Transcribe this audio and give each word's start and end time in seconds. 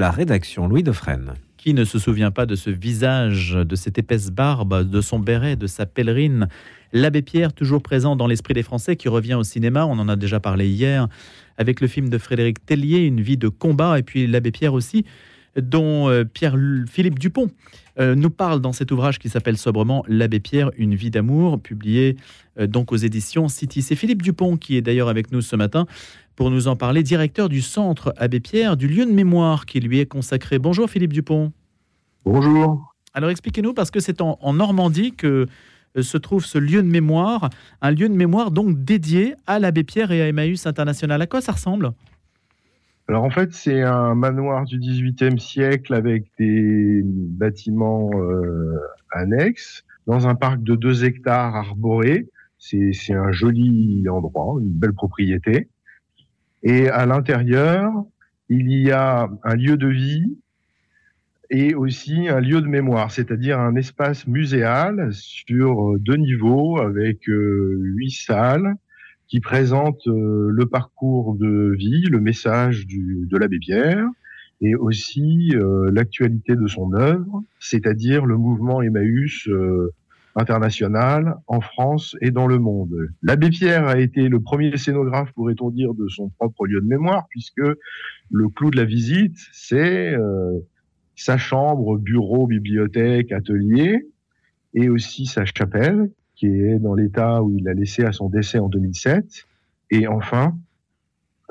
La 0.00 0.12
rédaction 0.12 0.68
Louis 0.68 0.84
Defresne. 0.84 1.34
Qui 1.56 1.74
ne 1.74 1.84
se 1.84 1.98
souvient 1.98 2.30
pas 2.30 2.46
de 2.46 2.54
ce 2.54 2.70
visage, 2.70 3.54
de 3.54 3.74
cette 3.74 3.98
épaisse 3.98 4.30
barbe, 4.30 4.88
de 4.88 5.00
son 5.00 5.18
béret, 5.18 5.56
de 5.56 5.66
sa 5.66 5.86
pèlerine 5.86 6.46
L'abbé 6.92 7.20
Pierre, 7.20 7.52
toujours 7.52 7.82
présent 7.82 8.14
dans 8.14 8.28
l'esprit 8.28 8.54
des 8.54 8.62
Français, 8.62 8.94
qui 8.94 9.08
revient 9.08 9.34
au 9.34 9.42
cinéma, 9.42 9.86
on 9.86 9.98
en 9.98 10.08
a 10.08 10.14
déjà 10.14 10.38
parlé 10.38 10.68
hier, 10.68 11.08
avec 11.56 11.80
le 11.80 11.88
film 11.88 12.10
de 12.10 12.18
Frédéric 12.18 12.64
Tellier, 12.64 12.98
Une 12.98 13.20
vie 13.20 13.36
de 13.36 13.48
combat, 13.48 13.98
et 13.98 14.04
puis 14.04 14.28
l'abbé 14.28 14.52
Pierre 14.52 14.72
aussi, 14.72 15.04
dont 15.56 16.08
euh, 16.08 16.22
Pierre-Philippe 16.24 17.18
Dupont 17.18 17.50
euh, 17.98 18.14
nous 18.14 18.30
parle 18.30 18.60
dans 18.60 18.72
cet 18.72 18.92
ouvrage 18.92 19.18
qui 19.18 19.28
s'appelle 19.28 19.58
sobrement 19.58 20.04
L'abbé 20.06 20.38
Pierre, 20.38 20.70
une 20.76 20.94
vie 20.94 21.10
d'amour, 21.10 21.60
publié 21.60 22.16
euh, 22.60 22.68
donc 22.68 22.92
aux 22.92 22.96
éditions 22.96 23.48
City. 23.48 23.82
C'est 23.82 23.96
Philippe 23.96 24.22
Dupont 24.22 24.56
qui 24.56 24.76
est 24.76 24.82
d'ailleurs 24.82 25.08
avec 25.08 25.32
nous 25.32 25.40
ce 25.40 25.56
matin 25.56 25.86
pour 26.38 26.52
nous 26.52 26.68
en 26.68 26.76
parler, 26.76 27.02
directeur 27.02 27.48
du 27.48 27.60
centre 27.60 28.14
Abbé 28.16 28.38
Pierre, 28.38 28.76
du 28.76 28.86
lieu 28.86 29.04
de 29.04 29.10
mémoire 29.10 29.66
qui 29.66 29.80
lui 29.80 29.98
est 29.98 30.06
consacré. 30.06 30.60
Bonjour 30.60 30.88
Philippe 30.88 31.12
Dupont. 31.12 31.50
Bonjour. 32.24 32.94
Alors 33.12 33.30
expliquez-nous, 33.30 33.74
parce 33.74 33.90
que 33.90 33.98
c'est 33.98 34.20
en, 34.20 34.52
Normandie 34.52 35.16
que 35.16 35.48
euh, 35.96 36.02
se 36.02 36.16
trouve 36.16 36.44
ce 36.44 36.56
lieu 36.58 36.80
de 36.80 36.86
mémoire, 36.86 37.50
un 37.82 37.90
lieu 37.90 38.08
de 38.08 38.14
mémoire 38.14 38.52
donc 38.52 38.84
dédié 38.84 39.34
à 39.48 39.58
l'Abbé 39.58 39.82
Pierre 39.82 40.12
et 40.12 40.22
à 40.22 40.28
Emmaüs 40.28 40.64
International. 40.64 41.20
À 41.20 41.26
quoi 41.26 41.40
ça 41.40 41.50
ressemble? 41.50 41.90
Alors 43.08 43.24
en 43.24 43.30
fait, 43.30 43.52
c'est 43.52 43.82
un 43.82 44.14
manoir 44.14 44.64
du 44.64 44.78
XVIIIe 44.78 45.40
siècle 45.40 45.92
avec 45.92 46.26
des 46.38 47.02
bâtiments 47.04 48.10
euh, 48.14 48.78
annexes 49.10 49.84
dans 50.06 50.28
un 50.28 50.36
parc 50.36 50.62
de 50.62 50.76
2 50.76 51.04
hectares 51.04 51.56
arborés. 51.56 52.28
C'est 52.58 52.92
un 53.12 53.32
joli 53.32 54.08
endroit, 54.08 54.54
une 54.60 54.70
belle 54.70 54.92
propriété. 54.92 55.68
Et 56.62 56.88
à 56.88 57.06
l'intérieur, 57.06 57.92
il 58.48 58.70
y 58.72 58.90
a 58.90 59.28
un 59.44 59.54
lieu 59.54 59.76
de 59.76 59.88
vie 59.88 60.38
et 61.50 61.74
aussi 61.74 62.28
un 62.28 62.40
lieu 62.40 62.60
de 62.60 62.66
mémoire, 62.66 63.10
c'est-à-dire 63.10 63.58
un 63.58 63.74
espace 63.74 64.26
muséal 64.26 65.08
sur 65.12 65.98
deux 65.98 66.16
niveaux 66.16 66.78
avec 66.78 67.28
euh, 67.28 67.78
huit 67.80 68.10
salles 68.10 68.74
qui 69.28 69.40
présentent 69.40 70.06
euh, 70.08 70.48
le 70.50 70.66
parcours 70.66 71.36
de 71.36 71.74
vie, 71.76 72.04
le 72.04 72.20
message 72.20 72.86
de 72.86 73.36
l'abbé 73.36 73.58
Pierre 73.58 74.06
et 74.60 74.74
aussi 74.74 75.50
euh, 75.54 75.90
l'actualité 75.92 76.56
de 76.56 76.66
son 76.66 76.92
œuvre, 76.92 77.42
c'est-à-dire 77.60 78.26
le 78.26 78.36
mouvement 78.36 78.82
Emmaüs 78.82 79.48
international 80.38 81.36
en 81.46 81.60
France 81.60 82.16
et 82.20 82.30
dans 82.30 82.46
le 82.46 82.58
monde. 82.58 83.08
L'abbé 83.22 83.50
Pierre 83.50 83.86
a 83.86 83.98
été 83.98 84.28
le 84.28 84.40
premier 84.40 84.76
scénographe, 84.76 85.32
pourrait-on 85.32 85.70
dire, 85.70 85.94
de 85.94 86.08
son 86.08 86.28
propre 86.30 86.66
lieu 86.66 86.80
de 86.80 86.86
mémoire, 86.86 87.26
puisque 87.28 87.62
le 88.30 88.48
clou 88.48 88.70
de 88.70 88.76
la 88.76 88.84
visite, 88.84 89.36
c'est 89.52 90.14
euh, 90.14 90.58
sa 91.16 91.36
chambre, 91.36 91.98
bureau, 91.98 92.46
bibliothèque, 92.46 93.32
atelier, 93.32 94.06
et 94.74 94.88
aussi 94.88 95.26
sa 95.26 95.44
chapelle, 95.44 96.10
qui 96.36 96.46
est 96.46 96.78
dans 96.78 96.94
l'état 96.94 97.42
où 97.42 97.56
il 97.56 97.64
l'a 97.64 97.74
laissé 97.74 98.04
à 98.04 98.12
son 98.12 98.28
décès 98.28 98.58
en 98.58 98.68
2007. 98.68 99.46
Et 99.90 100.06
enfin, 100.06 100.56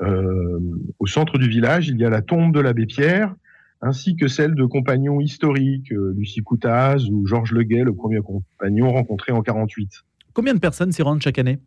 euh, 0.00 0.60
au 0.98 1.06
centre 1.06 1.38
du 1.38 1.48
village, 1.48 1.88
il 1.88 1.98
y 1.98 2.04
a 2.04 2.10
la 2.10 2.22
tombe 2.22 2.54
de 2.54 2.60
l'abbé 2.60 2.86
Pierre, 2.86 3.34
ainsi 3.80 4.16
que 4.16 4.28
celle 4.28 4.54
de 4.54 4.64
compagnons 4.64 5.20
historiques, 5.20 5.92
euh, 5.92 6.14
Lucie 6.16 6.42
Coutaz 6.42 7.08
ou 7.10 7.26
Georges 7.26 7.52
Leguet, 7.52 7.84
le 7.84 7.94
premier 7.94 8.20
compagnon 8.20 8.92
rencontré 8.92 9.32
en 9.32 9.42
48. 9.42 10.04
Combien 10.32 10.54
de 10.54 10.58
personnes 10.58 10.92
s'y 10.92 11.02
rendent 11.02 11.22
chaque 11.22 11.38
année? 11.38 11.58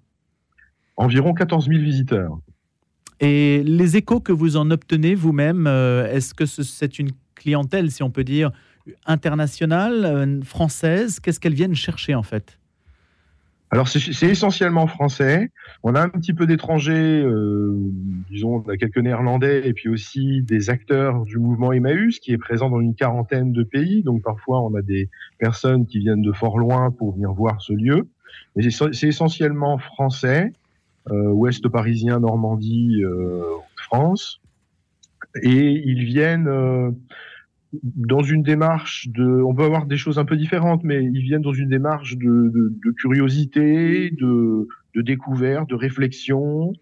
Environ 0.98 1.34
14 1.34 1.68
000 1.68 1.82
visiteurs. 1.82 2.40
Et 3.20 3.64
les 3.64 3.98
échos 3.98 4.20
que 4.20 4.32
vous 4.32 4.58
en 4.58 4.72
obtenez 4.72 5.16
vous-même, 5.16 5.68
euh, 5.68 6.12
est-ce 6.12 6.34
que 6.34 6.46
c'est 6.46 7.00
une 7.00 7.12
clientèle, 7.36 7.92
si 7.92 8.04
on 8.04 8.10
peut 8.10 8.24
dire, 8.24 8.52
internationale, 9.06 10.06
euh, 10.06 10.42
française? 10.42 11.20
Qu'est-ce 11.20 11.40
qu'elles 11.40 11.54
viennent 11.54 11.76
chercher 11.76 12.16
en 12.16 12.24
fait? 12.24 12.58
Alors 13.72 13.88
c'est 13.88 14.28
essentiellement 14.28 14.86
français. 14.86 15.50
On 15.84 15.96
a 15.96 16.02
un 16.02 16.10
petit 16.10 16.34
peu 16.34 16.46
d'étrangers, 16.46 17.24
euh, 17.24 17.74
disons, 18.30 18.62
on 18.66 18.70
a 18.70 18.76
quelques 18.76 18.98
néerlandais 18.98 19.66
et 19.66 19.72
puis 19.72 19.88
aussi 19.88 20.42
des 20.42 20.70
acteurs 20.70 21.24
du 21.24 21.38
mouvement 21.38 21.72
Emmaüs 21.72 22.20
qui 22.20 22.34
est 22.34 22.38
présent 22.38 22.70
dans 22.70 22.82
une 22.82 22.96
quarantaine 22.96 23.54
de 23.54 23.64
pays. 23.64 24.04
Donc 24.04 24.24
parfois 24.24 24.62
on 24.62 24.76
a 24.76 24.82
des 24.82 25.10
personnes 25.40 25.86
qui 25.86 26.00
viennent 26.00 26.22
de 26.22 26.34
fort 26.34 26.60
loin 26.60 26.92
pour 26.92 27.14
venir 27.14 27.32
voir 27.32 27.62
ce 27.62 27.72
lieu. 27.72 28.10
Mais 28.58 28.70
c'est 28.70 29.08
essentiellement 29.08 29.78
français, 29.78 30.52
euh, 31.10 31.32
ouest 31.32 31.68
parisien, 31.70 32.20
Normandie, 32.20 33.02
euh, 33.04 33.42
France. 33.78 34.42
Et 35.42 35.82
ils 35.86 36.04
viennent 36.04 36.50
euh, 36.50 36.92
dans 37.84 38.22
une 38.22 38.44
démarche 38.44 39.08
de, 39.10 39.24
on 39.24 39.54
peut 39.54 39.64
avoir 39.64 39.86
des 39.86 39.98
choses 39.98 40.20
un 40.20 40.26
peu 40.26 40.36
différentes, 40.36 40.84
mais 40.84 41.04
ils 41.04 41.22
viennent 41.22 41.42
dans 41.42 41.54
une 41.54 41.70
démarche 41.70 42.18
de, 42.18 42.52
de, 42.54 42.74
de 42.84 42.92
curiosité, 42.92 44.12
de, 44.12 44.68
de, 44.96 45.02
découverte, 45.02 45.70
de 45.70 45.76
réflexion. 45.76 46.74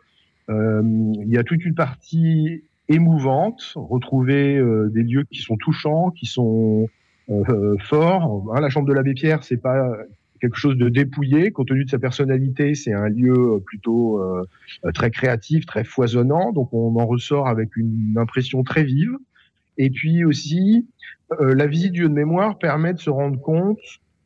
Euh, 0.50 0.82
il 0.84 1.30
y 1.30 1.38
a 1.38 1.44
toute 1.44 1.64
une 1.64 1.76
partie 1.76 2.64
émouvante, 2.88 3.74
retrouver 3.76 4.58
euh, 4.58 4.90
des 4.90 5.04
lieux 5.04 5.26
qui 5.32 5.42
sont 5.42 5.58
touchants, 5.58 6.10
qui 6.10 6.26
sont 6.26 6.88
euh, 7.30 7.78
forts. 7.82 8.52
Hein, 8.56 8.62
la 8.62 8.70
chambre 8.70 8.88
de 8.88 8.94
l'abbé 8.94 9.14
Pierre, 9.14 9.44
c'est 9.44 9.62
pas 9.62 9.96
quelque 10.40 10.58
chose 10.58 10.78
de 10.78 10.90
dépouillé, 10.90 11.52
compte 11.52 11.68
tenu 11.68 11.86
de 11.86 11.90
sa 11.90 12.00
personnalité, 12.00 12.74
c'est 12.74 12.94
un 12.94 13.10
lieu 13.10 13.62
plutôt 13.66 14.22
euh, 14.22 14.44
très 14.94 15.12
créatif, 15.12 15.66
très 15.66 15.84
foisonnant, 15.84 16.52
donc 16.52 16.74
on 16.74 16.98
en 17.00 17.06
ressort 17.06 17.48
avec 17.48 17.76
une 17.76 18.16
impression 18.18 18.64
très 18.64 18.84
vive. 18.84 19.12
Et 19.80 19.90
puis 19.90 20.26
aussi, 20.26 20.88
euh, 21.40 21.56
la 21.56 21.66
visite 21.66 21.94
du 21.94 22.02
lieu 22.02 22.10
de 22.10 22.14
mémoire 22.14 22.60
permet 22.60 22.94
de 22.94 23.00
se 23.00 23.10
rendre 23.10 23.40
compte 23.40 23.80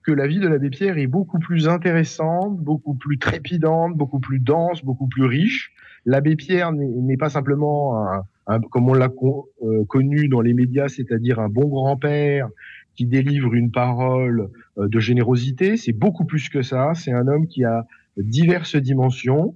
que 0.03 0.11
la 0.11 0.27
vie 0.27 0.39
de 0.39 0.47
l'abbé 0.47 0.69
Pierre 0.69 0.97
est 0.97 1.07
beaucoup 1.07 1.39
plus 1.39 1.69
intéressante, 1.69 2.59
beaucoup 2.59 2.95
plus 2.95 3.19
trépidante, 3.19 3.95
beaucoup 3.95 4.19
plus 4.19 4.39
dense, 4.39 4.83
beaucoup 4.83 5.07
plus 5.07 5.23
riche. 5.23 5.71
L'abbé 6.05 6.35
Pierre 6.35 6.73
n'est 6.73 7.17
pas 7.17 7.29
simplement, 7.29 8.03
un, 8.47 8.59
comme 8.71 8.89
on 8.89 8.95
l'a 8.95 9.09
euh, 9.61 9.85
connu 9.85 10.27
dans 10.27 10.41
les 10.41 10.53
médias, 10.53 10.89
c'est-à-dire 10.89 11.39
un 11.39 11.49
bon 11.49 11.69
grand-père 11.69 12.49
qui 12.95 13.05
délivre 13.05 13.53
une 13.53 13.71
parole 13.71 14.49
euh, 14.77 14.87
de 14.89 14.99
générosité. 14.99 15.77
C'est 15.77 15.93
beaucoup 15.93 16.25
plus 16.25 16.49
que 16.49 16.63
ça. 16.63 16.93
C'est 16.95 17.13
un 17.13 17.27
homme 17.27 17.47
qui 17.47 17.63
a 17.63 17.85
diverses 18.17 18.75
dimensions. 18.75 19.55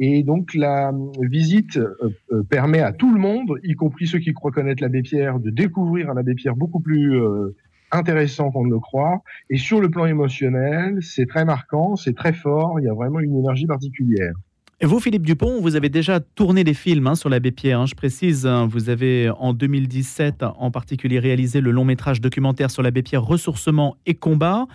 Et 0.00 0.22
donc 0.22 0.54
la 0.54 0.92
visite 1.20 1.76
euh, 1.76 1.94
euh, 2.32 2.42
permet 2.44 2.80
à 2.80 2.92
tout 2.92 3.12
le 3.12 3.18
monde, 3.18 3.58
y 3.64 3.74
compris 3.74 4.06
ceux 4.06 4.18
qui 4.18 4.32
croient 4.32 4.52
connaître 4.52 4.82
l'abbé 4.82 5.02
Pierre, 5.02 5.40
de 5.40 5.50
découvrir 5.50 6.10
un 6.10 6.16
abbé 6.16 6.34
Pierre 6.34 6.54
beaucoup 6.54 6.80
plus 6.80 7.20
euh, 7.20 7.56
intéressant 7.90 8.50
qu'on 8.50 8.64
ne 8.64 8.70
le 8.70 8.78
croit. 8.78 9.22
Et 9.50 9.56
sur 9.56 9.80
le 9.80 9.90
plan 9.90 10.06
émotionnel, 10.06 10.98
c'est 11.00 11.26
très 11.26 11.44
marquant, 11.44 11.96
c'est 11.96 12.14
très 12.14 12.32
fort, 12.32 12.78
il 12.78 12.84
y 12.84 12.88
a 12.88 12.94
vraiment 12.94 13.18
une 13.20 13.36
énergie 13.36 13.66
particulière. 13.66 14.34
Vous, 14.80 15.00
Philippe 15.00 15.26
Dupont, 15.26 15.60
vous 15.60 15.74
avez 15.74 15.88
déjà 15.88 16.20
tourné 16.20 16.62
des 16.62 16.74
films 16.74 17.08
hein, 17.08 17.16
sur 17.16 17.28
l'abbé 17.28 17.50
Pierre. 17.50 17.80
Hein, 17.80 17.86
je 17.86 17.96
précise, 17.96 18.46
hein, 18.46 18.68
vous 18.70 18.90
avez 18.90 19.28
en 19.28 19.52
2017 19.52 20.44
en 20.44 20.70
particulier 20.70 21.18
réalisé 21.18 21.60
le 21.60 21.72
long 21.72 21.84
métrage 21.84 22.20
documentaire 22.20 22.70
sur 22.70 22.84
l'abbé 22.84 23.02
Pierre, 23.02 23.24
Ressourcement 23.24 23.96
et 24.06 24.14
Combat. 24.14 24.68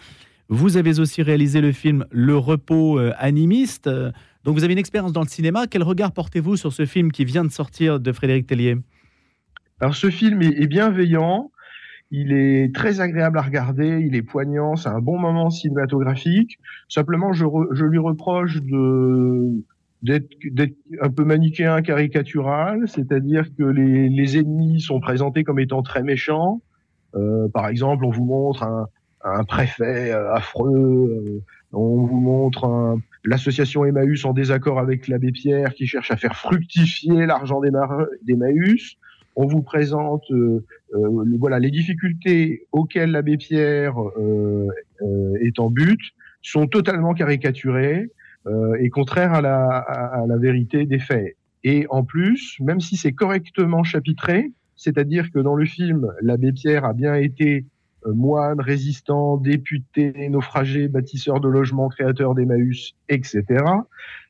Vous 0.50 0.76
avez 0.76 1.00
aussi 1.00 1.22
réalisé 1.22 1.62
le 1.62 1.72
film 1.72 2.06
Le 2.12 2.36
repos 2.36 3.00
animiste. 3.18 3.90
Donc 4.44 4.56
vous 4.56 4.64
avez 4.64 4.74
une 4.74 4.80
expérience 4.80 5.14
dans 5.14 5.22
le 5.22 5.28
cinéma. 5.28 5.68
Quel 5.68 5.84
regard 5.84 6.12
portez-vous 6.12 6.58
sur 6.58 6.74
ce 6.74 6.86
film 6.86 7.12
qui 7.12 7.24
vient 7.24 7.46
de 7.46 7.52
sortir 7.52 8.00
de 8.00 8.12
Frédéric 8.12 8.48
Tellier? 8.48 8.78
Alors 9.80 9.96
ce 9.96 10.09
film 10.09 10.42
est 10.42 10.68
bienveillant. 10.68 11.52
Il 12.16 12.31
est 12.31 12.76
très 12.76 13.02
agréable 13.02 13.40
à 13.40 13.42
regarder, 13.42 14.00
il 14.06 14.16
est 14.16 14.22
poignant, 14.22 14.76
c'est 14.76 14.90
un 14.90 15.00
bon 15.00 15.18
moment 15.18 15.50
cinématographique. 15.50 16.59
Simplement, 16.88 17.34
je, 17.34 17.44
lui 17.86 17.98
reproche 17.98 18.59
d'être 20.04 20.28
un 21.02 21.10
peu 21.10 21.24
manichéen, 21.24 21.81
caricatural, 21.81 22.88
c'est-à-dire 22.88 23.48
que 23.58 23.64
les, 23.64 24.38
ennemis 24.38 24.80
sont 24.80 25.00
présentés 25.00 25.44
comme 25.44 25.58
étant 25.58 25.81
très 25.81 26.04
méchants. 26.04 26.62
Euh, 27.16 27.48
par 27.50 27.68
exemple, 27.68 28.06
on 28.06 28.12
vous 28.12 28.25
montre 28.25 28.63
un, 29.24 29.44
préfet 29.45 30.12
euh, 30.12 30.36
affreux, 30.36 31.10
euh, 31.25 31.42
on 31.72 32.06
vous 32.06 32.19
montre 32.19 32.66
un, 32.66 33.00
l'association 33.25 33.86
Emmaüs 33.86 34.25
en 34.25 34.34
désaccord 34.34 34.80
avec 34.80 35.08
l'abbé 35.08 35.31
Pierre 35.31 35.74
qui 35.74 35.88
cherche 35.88 36.12
à 36.12 36.18
faire 36.18 36.36
fructifier 36.36 37.25
l'argent 37.25 37.62
d'Emmaüs. 37.62 38.98
On 39.36 39.48
vous 39.48 39.62
présente 39.62 40.24
euh, 40.31 40.64
euh, 40.94 41.25
voilà 41.40 41.60
les 41.60 41.72
difficultés 41.72 42.68
auxquelles 42.72 43.12
l'abbé 43.12 43.38
Pierre 43.38 43.96
euh, 44.18 44.68
est 45.42 45.60
en 45.60 45.70
but 45.70 46.00
sont 46.42 46.68
totalement 46.68 47.14
caricaturées 47.14 48.10
et 48.78 48.90
contraires 48.90 49.34
à 49.34 49.42
la, 49.42 49.78
à 49.78 50.28
la 50.28 50.36
vérité 50.36 50.86
des 50.86 51.00
faits. 51.00 51.38
Et 51.64 51.86
en 51.90 52.04
plus, 52.04 52.58
même 52.60 52.81
si 52.81 52.98
c'est 52.98 53.14
correctement 53.14 53.84
chapitré, 53.84 54.52
c'est-à-dire 54.76 55.31
que 55.31 55.40
dans 55.40 55.56
le 55.56 55.66
film, 55.66 56.12
l'abbé 56.22 56.52
Pierre 56.52 56.84
a 56.84 56.94
bien 56.94 57.16
été 57.16 57.60
euh, 57.60 57.68
moines, 58.06 58.60
résistants, 58.60 59.38
députés, 59.38 60.30
naufragés, 60.30 60.88
bâtisseurs 60.88 61.40
de 61.40 61.48
logements, 61.48 61.90
créateurs 61.90 62.36
d'Emmaüs, 62.36 62.96
etc. 63.10 63.44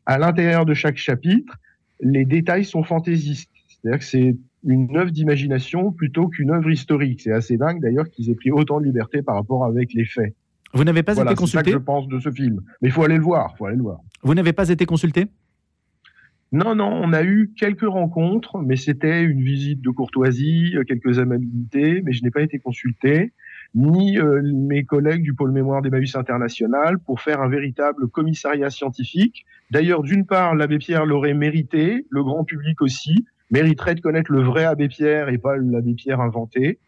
À 0.05 0.17
l'intérieur 0.17 0.65
de 0.65 0.73
chaque 0.73 0.97
chapitre, 0.97 1.57
les 2.01 2.25
détails 2.25 2.65
sont 2.65 2.83
fantaisistes. 2.83 3.49
C'est-à-dire 3.67 3.99
que 3.99 4.05
c'est 4.05 4.35
une 4.65 4.95
œuvre 4.95 5.11
d'imagination 5.11 5.91
plutôt 5.91 6.27
qu'une 6.27 6.51
œuvre 6.51 6.69
historique. 6.69 7.21
C'est 7.21 7.31
assez 7.31 7.57
dingue 7.57 7.81
d'ailleurs 7.81 8.09
qu'ils 8.09 8.29
aient 8.29 8.35
pris 8.35 8.51
autant 8.51 8.79
de 8.79 8.85
liberté 8.85 9.21
par 9.21 9.35
rapport 9.35 9.65
avec 9.65 9.93
les 9.93 10.05
faits. 10.05 10.33
Vous 10.73 10.83
n'avez 10.83 11.03
pas 11.03 11.13
été 11.13 11.35
consulté 11.35 11.47
C'est 11.47 11.57
ça 11.57 11.63
que 11.63 11.71
je 11.71 11.77
pense 11.77 12.07
de 12.07 12.19
ce 12.19 12.31
film. 12.31 12.61
Mais 12.81 12.89
il 12.89 12.91
faut 12.91 13.03
aller 13.03 13.17
le 13.17 13.23
voir. 13.23 13.55
Faut 13.57 13.65
aller 13.65 13.77
le 13.77 13.83
voir. 13.83 13.99
Vous 14.23 14.33
n'avez 14.33 14.53
pas 14.53 14.69
été 14.69 14.85
consulté 14.85 15.27
non, 16.53 16.75
non, 16.75 16.91
on 16.93 17.13
a 17.13 17.23
eu 17.23 17.51
quelques 17.57 17.81
rencontres, 17.81 18.59
mais 18.59 18.75
c'était 18.75 19.23
une 19.23 19.41
visite 19.41 19.81
de 19.81 19.89
courtoisie, 19.89 20.73
euh, 20.75 20.83
quelques 20.83 21.17
amabilités, 21.17 22.03
mais 22.03 22.13
je 22.13 22.21
n'ai 22.21 22.29
pas 22.29 22.43
été 22.43 22.59
consulté, 22.59 23.33
ni 23.75 24.19
euh, 24.19 24.41
mes 24.43 24.83
collègues 24.83 25.23
du 25.23 25.33
pôle 25.33 25.51
mémoire 25.51 25.81
d'Emmaüs 25.81 26.15
International 26.15 26.99
pour 26.99 27.21
faire 27.21 27.41
un 27.41 27.49
véritable 27.49 28.07
commissariat 28.07 28.69
scientifique. 28.69 29.45
D'ailleurs, 29.71 30.03
d'une 30.03 30.25
part, 30.25 30.55
l'abbé 30.55 30.77
Pierre 30.77 31.05
l'aurait 31.05 31.33
mérité, 31.33 32.05
le 32.09 32.23
grand 32.23 32.43
public 32.43 32.81
aussi, 32.81 33.25
mériterait 33.49 33.95
de 33.95 34.01
connaître 34.01 34.31
le 34.31 34.41
vrai 34.41 34.65
abbé 34.65 34.87
Pierre 34.87 35.29
et 35.29 35.37
pas 35.37 35.57
l'abbé 35.57 35.93
Pierre 35.93 36.21
inventé. 36.21 36.79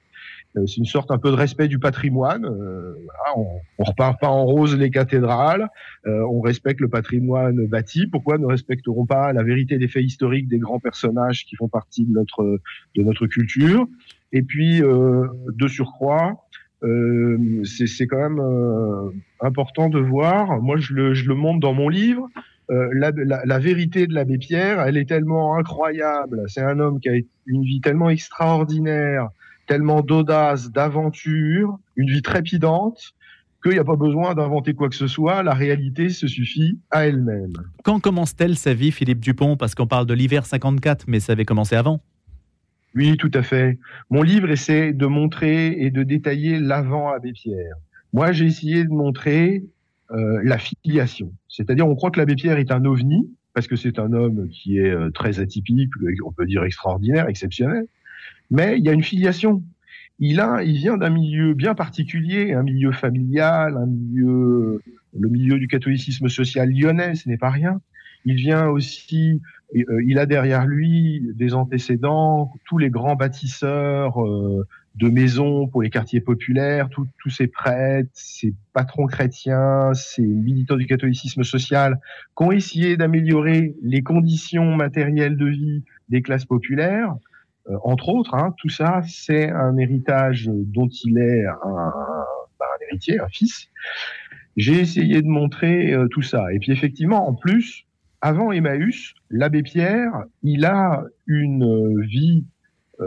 Euh, 0.58 0.66
c'est 0.68 0.78
une 0.78 0.86
sorte 0.86 1.12
un 1.12 1.18
peu 1.18 1.30
de 1.30 1.36
respect 1.36 1.68
du 1.68 1.80
patrimoine. 1.80 2.46
Euh, 2.46 2.96
on, 3.36 3.60
on 3.78 3.84
repart 3.84 4.20
pas 4.20 4.28
en 4.28 4.46
rose 4.46 4.76
les 4.76 4.90
cathédrales, 4.90 5.68
euh, 6.06 6.22
on 6.30 6.42
respecte 6.42 6.80
le 6.80 6.90
patrimoine 6.90 7.68
bâti. 7.68 8.08
Pourquoi 8.08 8.38
ne 8.38 8.46
respecterons 8.46 9.06
pas 9.06 9.34
la 9.34 9.44
vérité 9.44 9.78
des 9.78 9.88
faits 9.88 10.04
historiques 10.04 10.48
des 10.48 10.60
grands 10.60 10.80
personnages 10.80 11.46
qui 11.46 11.56
font 11.56 11.68
partie 11.68 12.06
de 12.06 12.14
notre 12.14 12.60
de 12.96 13.04
notre 13.04 13.28
culture? 13.28 13.88
Et 14.32 14.42
puis 14.42 14.82
de 14.82 15.68
surcroît, 15.68 16.45
c'est 16.82 18.08
quand 18.08 18.30
même 18.30 19.14
important 19.42 19.90
de 19.90 20.00
voir. 20.00 20.62
Moi, 20.62 20.78
je 20.78 20.94
le, 20.94 21.36
montre 21.36 21.60
dans 21.60 21.74
mon 21.74 21.90
livre. 21.90 22.28
la, 22.70 23.12
la, 23.12 23.42
la, 23.46 23.60
vérité 23.60 24.08
de 24.08 24.14
l'abbé 24.14 24.38
Pierre, 24.38 24.82
elle 24.82 24.98
est 24.98 25.08
tellement 25.08 25.58
incroyable. 25.58 26.44
C'est 26.48 26.64
un 26.64 26.80
homme 26.80 27.00
qui 27.00 27.10
a 27.10 27.14
une 27.46 27.64
vie 27.64 27.82
tellement 27.82 28.10
extraordinaire, 28.10 29.30
tellement 29.68 30.02
d'audace, 30.02 30.72
d'aventure, 30.72 31.78
une 31.96 32.10
vie 32.10 32.22
trépidante, 32.22 33.16
qu'il 33.66 33.74
n'y 33.74 33.80
a 33.80 33.84
pas 33.84 33.96
besoin 33.96 34.36
d'inventer 34.36 34.74
quoi 34.74 34.90
que 34.90 34.96
ce 34.96 35.08
soit, 35.08 35.42
la 35.42 35.54
réalité 35.54 36.10
se 36.10 36.28
suffit 36.28 36.80
à 36.92 37.08
elle-même. 37.08 37.54
Quand 37.84 38.00
commence-t-elle 38.00 38.58
sa 38.58 38.76
vie, 38.76 38.92
Philippe 38.92 39.20
Dupont? 39.20 39.58
Parce 39.58 39.74
qu'on 39.74 39.88
parle 39.88 40.06
de 40.06 40.14
l'hiver 40.14 40.46
54, 40.46 41.06
mais 41.08 41.20
ça 41.20 41.32
avait 41.32 41.46
commencé 41.46 41.76
avant. 41.76 42.00
Oui, 42.96 43.18
tout 43.18 43.32
à 43.34 43.44
fait. 43.44 43.78
Mon 44.10 44.22
livre 44.22 44.50
essaie 44.50 44.94
de 44.94 45.06
montrer 45.06 45.74
et 45.80 45.92
de 45.92 46.04
détailler 46.04 46.60
l'avant 46.60 47.10
Abbé 47.10 47.34
Pierre. 47.34 47.76
Moi, 48.14 48.32
j'ai 48.32 48.46
essayé 48.46 48.86
de 48.86 48.90
montrer 48.90 49.64
euh, 50.12 50.40
la 50.44 50.58
filiation. 50.58 51.34
C'est-à-dire, 51.50 51.88
on 51.88 51.96
croit 51.96 52.12
que 52.12 52.20
l'abbé 52.20 52.36
Pierre 52.36 52.58
est 52.58 52.72
un 52.72 52.86
ovni, 52.86 53.30
parce 53.54 53.68
que 53.68 53.76
c'est 53.76 54.00
un 54.00 54.14
homme 54.14 54.48
qui 54.50 54.78
est 54.78 54.92
euh, 54.92 55.12
très 55.12 55.40
atypique, 55.40 55.92
on 56.26 56.32
peut 56.32 56.46
dire 56.46 56.64
extraordinaire, 56.64 57.28
exceptionnel 57.28 57.86
mais 58.52 58.78
il 58.78 58.86
y 58.86 58.90
a 58.90 58.94
une 58.94 59.04
filiation. 59.04 59.64
Il 60.20 60.40
a, 60.40 60.64
il 60.64 60.78
vient 60.78 60.98
d'un 60.98 61.10
milieu 61.10 61.54
bien 61.54 61.76
particulier, 61.76 62.54
un 62.54 62.64
milieu 62.64 62.92
familial, 62.92 63.76
un 63.76 63.86
milieu, 63.86 64.82
le 65.18 65.30
milieu 65.30 65.60
du 65.60 65.68
catholicisme 65.68 66.30
social 66.30 66.70
lyonnais, 66.70 67.16
ce 67.16 67.28
n'est 67.28 67.38
pas 67.38 67.50
rien. 67.50 67.82
Il 68.24 68.36
vient 68.36 68.68
aussi, 68.68 69.42
il 69.74 70.20
a 70.20 70.26
derrière 70.26 70.66
lui 70.66 71.32
des 71.34 71.54
antécédents, 71.54 72.52
tous 72.66 72.78
les 72.78 72.90
grands 72.90 73.16
bâtisseurs 73.16 74.24
euh, 74.24 74.66
de 74.96 75.10
maisons 75.10 75.68
pour 75.68 75.82
les 75.82 75.90
quartiers 75.90 76.22
populaires, 76.22 76.90
tous 76.90 77.30
ces 77.30 77.48
prêtres, 77.48 78.10
ces 78.14 78.54
patrons 78.74 79.08
chrétiens, 79.08 79.94
ces 79.94 80.22
militants 80.22 80.78
du 80.78 80.86
catholicisme 80.86 81.44
social 81.44 82.00
qui 82.38 82.44
ont 82.44 82.52
essayé 82.52 82.96
d'améliorer 82.96 83.76
les 83.82 84.04
conditions 84.04 84.76
matérielles 84.76 85.36
de 85.36 85.48
vie 85.48 85.84
des 86.10 86.22
classes 86.22 86.46
populaires 86.46 87.16
euh, 87.70 87.78
entre 87.84 88.10
autres, 88.10 88.36
hein, 88.36 88.54
tout 88.58 88.70
ça, 88.70 89.02
c'est 89.08 89.50
un 89.50 89.78
héritage 89.78 90.50
dont 90.50 90.88
il 90.88 91.18
est 91.18 91.46
un, 91.46 91.94
bah, 92.60 92.66
un 92.76 92.86
héritier, 92.90 93.20
un 93.20 93.28
fils. 93.28 93.70
J'ai 94.56 94.80
essayé 94.80 95.22
de 95.22 95.28
montrer 95.28 95.94
euh, 95.94 96.08
tout 96.08 96.22
ça. 96.22 96.54
Et 96.54 96.60
puis 96.60 96.72
effectivement, 96.72 97.28
en 97.28 97.34
plus, 97.34 97.86
avant 98.22 98.52
Emmaüs, 98.52 99.14
l'abbé 99.30 99.64
Pierre, 99.64 100.24
il 100.44 100.66
a 100.66 101.04
une 101.28 101.64
euh, 101.64 102.02
vie 102.02 102.46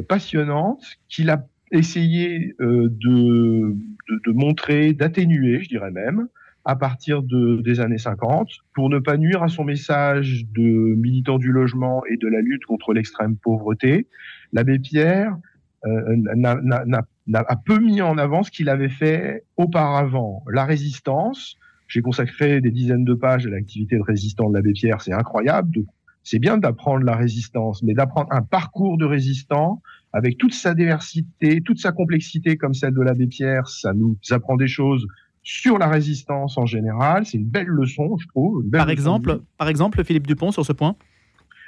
passionnante 0.09 0.85
qu'il 1.09 1.31
a 1.31 1.47
essayé 1.73 2.55
de, 2.59 2.89
de, 2.89 4.21
de, 4.27 4.33
montrer, 4.33 4.93
d'atténuer, 4.93 5.63
je 5.63 5.69
dirais 5.69 5.91
même, 5.91 6.29
à 6.69 6.77
partir 6.77 7.23
de, 7.23 7.63
des 7.63 7.81
années 7.81 7.97
50, 7.97 8.51
pour 8.75 8.91
ne 8.91 8.99
pas 8.99 9.17
nuire 9.17 9.43
à 9.43 9.49
son 9.49 9.65
message 9.65 10.45
de 10.55 10.95
militant 10.97 11.39
du 11.39 11.51
logement 11.51 12.05
et 12.05 12.19
de 12.19 12.29
la 12.29 12.43
lutte 12.43 12.67
contre 12.67 12.93
l'extrême 12.93 13.37
pauvreté, 13.37 14.07
l'abbé 14.53 14.79
Pierre 14.79 15.35
euh, 15.87 16.17
a 17.35 17.57
peu 17.57 17.79
mis 17.79 18.03
en 18.03 18.19
avant 18.19 18.43
ce 18.43 18.51
qu'il 18.51 18.69
avait 18.69 18.91
fait 18.91 19.45
auparavant. 19.57 20.43
La 20.51 20.67
résistance, 20.67 21.57
j'ai 21.89 22.03
consacré 22.03 22.61
des 22.61 22.71
dizaines 22.71 23.05
de 23.05 23.15
pages 23.15 23.47
à 23.47 23.51
l'activité 23.51 23.97
de 23.97 24.03
résistant 24.03 24.49
de 24.51 24.55
l'abbé 24.55 24.73
Pierre, 24.73 25.01
c'est 25.01 25.13
incroyable. 25.13 25.81
C'est 26.23 26.39
bien 26.39 26.59
d'apprendre 26.59 27.05
la 27.05 27.17
résistance, 27.17 27.83
mais 27.83 27.95
d'apprendre 27.95 28.29
un 28.31 28.43
parcours 28.43 28.99
de 28.99 29.07
résistant 29.07 29.81
avec 30.13 30.37
toute 30.37 30.55
sa 30.55 30.75
diversité, 30.75 31.63
toute 31.63 31.79
sa 31.79 31.93
complexité 31.93 32.57
comme 32.57 32.75
celle 32.75 32.93
de 32.93 33.01
l'abbé 33.01 33.27
Pierre, 33.27 33.69
ça 33.69 33.93
nous 33.95 34.17
apprend 34.31 34.57
des 34.57 34.69
choses 34.69 35.07
sur 35.43 35.79
la 35.79 35.89
résistance 35.89 36.59
en 36.59 36.67
général. 36.67 37.25
C'est 37.25 37.39
une 37.39 37.47
belle 37.47 37.67
leçon, 37.69 38.17
je 38.19 38.27
trouve. 38.29 38.69
Par 38.71 38.91
exemple, 38.91 39.41
par 39.57 39.69
exemple, 39.69 40.05
Philippe 40.05 40.27
Dupont 40.27 40.53
sur 40.53 40.67
ce 40.67 40.73
point? 40.73 40.97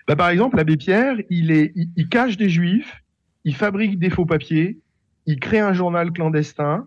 Bah, 0.06 0.16
par 0.16 0.28
exemple, 0.28 0.56
l'abbé 0.56 0.76
Pierre, 0.76 1.16
il, 1.30 1.50
est, 1.50 1.72
il, 1.74 2.08
cache 2.08 2.36
des 2.36 2.50
juifs, 2.50 3.02
il 3.44 3.54
fabrique 3.54 3.98
des 3.98 4.10
faux 4.10 4.26
papiers, 4.26 4.78
il 5.26 5.40
crée 5.40 5.60
un 5.60 5.72
journal 5.72 6.12
clandestin, 6.12 6.86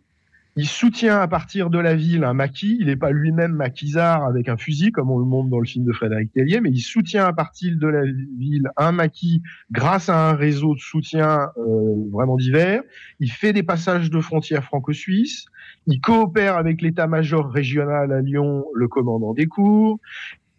il 0.55 0.67
soutient 0.67 1.19
à 1.19 1.27
partir 1.27 1.71
de 1.71 1.79
la 1.79 1.95
ville 1.95 2.23
un 2.23 2.33
maquis. 2.33 2.77
Il 2.79 2.85
n'est 2.85 2.95
pas 2.95 3.09
lui-même 3.09 3.53
maquisard 3.53 4.23
avec 4.23 4.49
un 4.49 4.57
fusil, 4.57 4.91
comme 4.91 5.09
on 5.09 5.17
le 5.17 5.25
montre 5.25 5.49
dans 5.49 5.59
le 5.59 5.65
film 5.65 5.83
de 5.83 5.91
Frédéric 5.91 6.31
Tellier, 6.31 6.61
mais 6.61 6.69
il 6.69 6.81
soutient 6.81 7.25
à 7.25 7.33
partir 7.33 7.75
de 7.75 7.87
la 7.87 8.03
ville 8.37 8.69
un 8.77 8.91
maquis 8.91 9.41
grâce 9.71 10.09
à 10.09 10.29
un 10.29 10.33
réseau 10.33 10.75
de 10.75 10.79
soutien 10.79 11.49
euh, 11.57 12.09
vraiment 12.11 12.37
divers. 12.37 12.83
Il 13.19 13.31
fait 13.31 13.51
des 13.51 13.63
passages 13.63 14.11
de 14.11 14.21
frontières 14.21 14.63
franco-suisses. 14.63 15.45
Il 15.87 15.99
coopère 15.99 16.55
avec 16.55 16.81
l'état-major 16.81 17.49
régional 17.49 18.11
à 18.11 18.21
Lyon, 18.21 18.65
le 18.75 18.87
commandant 18.87 19.33
des 19.33 19.47
cours. 19.47 19.99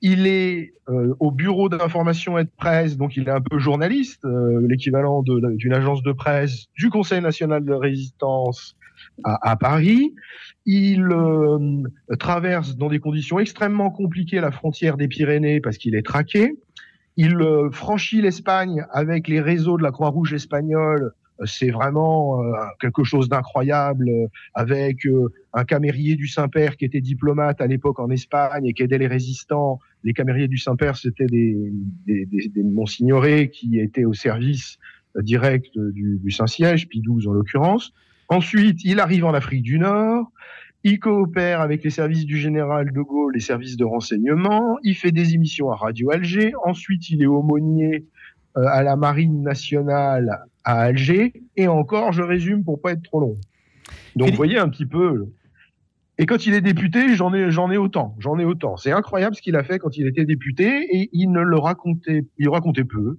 Il 0.07 0.27
est 0.27 0.75
euh, 0.91 1.15
au 1.19 1.31
bureau 1.31 1.71
d'information 1.71 2.37
et 2.37 2.45
de 2.45 2.51
presse, 2.59 2.99
donc 2.99 3.17
il 3.17 3.27
est 3.27 3.31
un 3.31 3.41
peu 3.41 3.59
journaliste, 3.59 4.23
euh, 4.27 4.61
l'équivalent 4.69 5.23
d'une 5.23 5.73
agence 5.73 6.03
de 6.03 6.13
presse 6.13 6.67
du 6.77 6.91
Conseil 6.91 7.23
national 7.23 7.65
de 7.65 7.73
résistance 7.73 8.77
à, 9.25 9.57
Paris. 9.57 10.15
Il 10.67 11.09
euh, 11.11 11.85
traverse 12.19 12.77
dans 12.77 12.91
des 12.91 12.99
conditions 12.99 13.39
extrêmement 13.39 13.91
compliquées 13.91 14.43
la 14.43 14.51
frontière 14.51 14.99
des 14.99 15.09
Pyrénées 15.09 15.63
parce 15.63 15.79
qu'il 15.79 15.95
est 15.95 16.05
traqué. 16.05 16.55
Il 17.17 17.39
franchit 17.73 18.21
l'Espagne 18.21 18.85
avec 18.91 19.27
les 19.27 19.41
réseaux 19.41 19.79
de 19.79 19.83
la 19.83 19.91
Croix-Rouge 19.91 20.35
espagnole 20.35 21.13
c'est 21.47 21.71
vraiment 21.71 22.41
quelque 22.81 23.03
chose 23.03 23.29
d'incroyable 23.29 24.09
avec 24.55 24.99
un 25.53 25.65
camérier 25.65 26.15
du 26.15 26.29
Saint-Père 26.29 26.77
qui 26.77 26.85
était 26.85 27.01
diplomate 27.01 27.61
à 27.61 27.67
l'époque 27.67 27.99
en 27.99 28.09
Espagne 28.11 28.67
et 28.67 28.73
qui 28.73 28.85
aidait 28.85 28.99
les 28.99 29.09
résistants. 29.09 29.81
Les 30.05 30.13
camériers 30.13 30.49
du 30.49 30.59
Saint-Père, 30.59 30.97
c'était 30.97 31.27
des, 31.27 31.73
des, 32.07 32.27
des, 32.27 32.49
des 32.49 33.51
qui 33.51 33.81
étaient 33.81 34.05
au 34.05 34.13
service 34.13 34.79
direct 35.17 35.77
du, 35.77 36.19
du 36.23 36.31
Saint-Siège, 36.31 36.89
puis 36.89 37.01
12 37.01 37.27
en 37.27 37.33
l'occurrence. 37.33 37.93
Ensuite, 38.29 38.85
il 38.85 39.01
arrive 39.01 39.25
en 39.25 39.35
Afrique 39.35 39.63
du 39.63 39.79
Nord. 39.79 40.31
Il 40.83 40.99
coopère 40.99 41.61
avec 41.61 41.83
les 41.83 41.91
services 41.91 42.27
du 42.27 42.37
général 42.37 42.93
de 42.93 43.01
Gaulle, 43.01 43.33
les 43.35 43.41
services 43.41 43.77
de 43.77 43.85
renseignement. 43.85 44.79
Il 44.83 44.95
fait 44.95 45.13
des 45.13 45.35
émissions 45.35 45.71
à 45.71 45.77
Radio 45.77 46.11
Alger. 46.11 46.53
Ensuite, 46.65 47.09
il 47.09 47.23
est 47.23 47.27
aumônier 47.27 48.05
à 48.55 48.83
la 48.83 48.97
Marine 48.97 49.43
nationale 49.43 50.45
à 50.63 50.83
Alger. 50.83 51.33
Et 51.57 51.69
encore, 51.69 52.13
je 52.13 52.23
résume 52.23 52.65
pour 52.65 52.81
pas 52.81 52.93
être 52.93 53.03
trop 53.03 53.21
long. 53.21 53.37
Donc, 54.15 54.31
vous 54.31 54.37
voyez 54.37 54.59
un 54.59 54.69
petit 54.69 54.87
peu. 54.87 55.27
Et 56.19 56.27
quand 56.27 56.47
il 56.47 56.55
est 56.55 56.61
député, 56.61 57.15
j'en 57.15 57.35
ai, 57.35 57.51
j'en 57.51 57.71
ai 57.71 57.77
autant, 57.77 58.15
j'en 58.19 58.39
ai 58.39 58.45
autant. 58.45 58.77
C'est 58.77 58.93
incroyable 58.93 59.35
ce 59.35 59.43
qu'il 59.43 59.57
a 59.57 59.65
fait 59.65 59.79
quand 59.79 59.97
il 59.97 60.07
était 60.07 60.25
député 60.25 60.87
et 60.93 61.11
il 61.13 61.33
ne 61.33 61.41
le 61.41 61.59
racontait, 61.59 62.25
il 62.39 62.49
racontait 62.49 62.85
peu. 62.85 63.19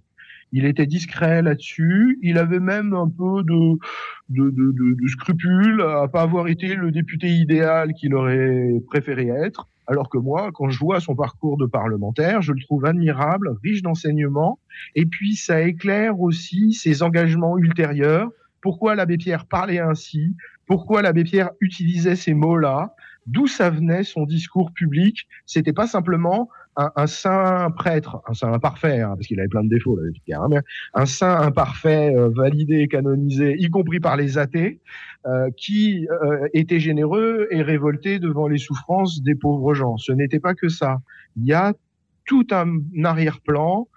Il 0.53 0.63
était 0.65 0.85
discret 0.85 1.41
là-dessus. 1.41 2.17
Il 2.21 2.37
avait 2.37 2.61
même 2.61 2.93
un 2.93 3.09
peu 3.09 3.43
de, 3.43 3.77
de, 4.29 4.49
de, 4.49 4.71
de, 4.71 5.07
scrupules 5.07 5.81
à 5.81 6.07
pas 6.07 6.21
avoir 6.21 6.47
été 6.47 6.75
le 6.75 6.91
député 6.91 7.27
idéal 7.27 7.93
qu'il 7.93 8.15
aurait 8.15 8.71
préféré 8.87 9.27
être. 9.27 9.67
Alors 9.87 10.09
que 10.09 10.17
moi, 10.17 10.51
quand 10.53 10.69
je 10.69 10.79
vois 10.79 11.01
son 11.01 11.15
parcours 11.15 11.57
de 11.57 11.65
parlementaire, 11.65 12.41
je 12.41 12.53
le 12.53 12.61
trouve 12.61 12.85
admirable, 12.85 13.57
riche 13.63 13.81
d'enseignements, 13.81 14.59
et 14.95 15.05
puis 15.05 15.35
ça 15.35 15.61
éclaire 15.61 16.19
aussi 16.19 16.73
ses 16.73 17.03
engagements 17.03 17.57
ultérieurs. 17.57 18.29
Pourquoi 18.61 18.95
l'abbé 18.95 19.17
Pierre 19.17 19.45
parlait 19.45 19.79
ainsi? 19.79 20.35
Pourquoi 20.67 21.01
l'abbé 21.01 21.23
Pierre 21.23 21.51
utilisait 21.61 22.15
ces 22.15 22.33
mots-là 22.33 22.95
D'où 23.27 23.47
ça 23.47 23.71
venait 23.71 24.03
son 24.03 24.25
discours 24.25 24.71
public 24.71 25.27
C'était 25.45 25.73
pas 25.73 25.87
simplement 25.87 26.49
un, 26.77 27.07
saint 27.07 27.71
prêtre, 27.71 28.21
un 28.27 28.33
saint 28.33 28.51
imparfait, 28.51 28.99
hein, 28.99 29.13
parce 29.15 29.27
qu'il 29.27 29.39
avait 29.39 29.47
plein 29.47 29.63
de 29.63 29.69
défauts, 29.69 29.97
là, 29.97 30.37
hein, 30.37 30.47
mais 30.49 30.59
un 30.93 31.05
saint 31.05 31.37
imparfait, 31.41 32.13
euh, 32.15 32.29
validé, 32.29 32.87
canonisé, 32.87 33.55
y 33.57 33.69
compris 33.69 33.99
par 33.99 34.17
les 34.17 34.37
athées, 34.37 34.81
euh, 35.25 35.49
qui 35.57 36.07
euh, 36.09 36.47
était 36.53 36.79
généreux 36.79 37.47
et 37.49 37.61
révolté 37.61 38.19
devant 38.19 38.47
les 38.47 38.57
souffrances 38.57 39.23
des 39.23 39.35
pauvres 39.35 39.73
gens. 39.73 39.97
Ce 39.97 40.11
n'était 40.11 40.39
pas 40.39 40.53
que 40.53 40.67
ça. 40.67 40.99
Il 41.37 41.45
y 41.45 41.53
a 41.53 41.73
tout 42.25 42.45
un 42.51 42.67
arrière-plan 43.03 43.87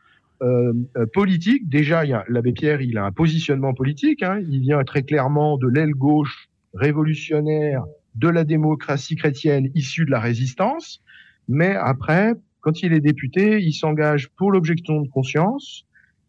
euh, 0.41 0.73
politique. 1.13 1.69
Déjà, 1.69 2.05
l'abbé 2.29 2.53
Pierre, 2.53 2.81
il 2.81 2.97
a 2.97 3.05
un 3.05 3.13
positionnement 3.13 3.75
politique. 3.75 4.23
Hein. 4.23 4.41
Il 4.49 4.61
vient 4.61 4.85
très 4.85 5.03
clairement 5.03 5.59
de 5.59 5.67
l'aile 5.67 5.95
gauche 5.95 6.48
révolutionnaire 6.79 7.85
de 8.15 8.29
la 8.29 8.45
démocratie 8.45 9.17
chrétienne 9.17 9.71
issue 9.75 10.05
de 10.05 10.11
la 10.11 10.21
résistance. 10.21 11.03
Mais 11.49 11.75
après, 11.75 12.35
quand 12.61 12.83
il 12.83 12.93
est 12.93 13.01
député, 13.01 13.61
il 13.61 13.73
s'engage 13.73 14.29
pour 14.37 14.51
l'objection 14.51 15.01
de 15.01 15.09
conscience 15.09 15.87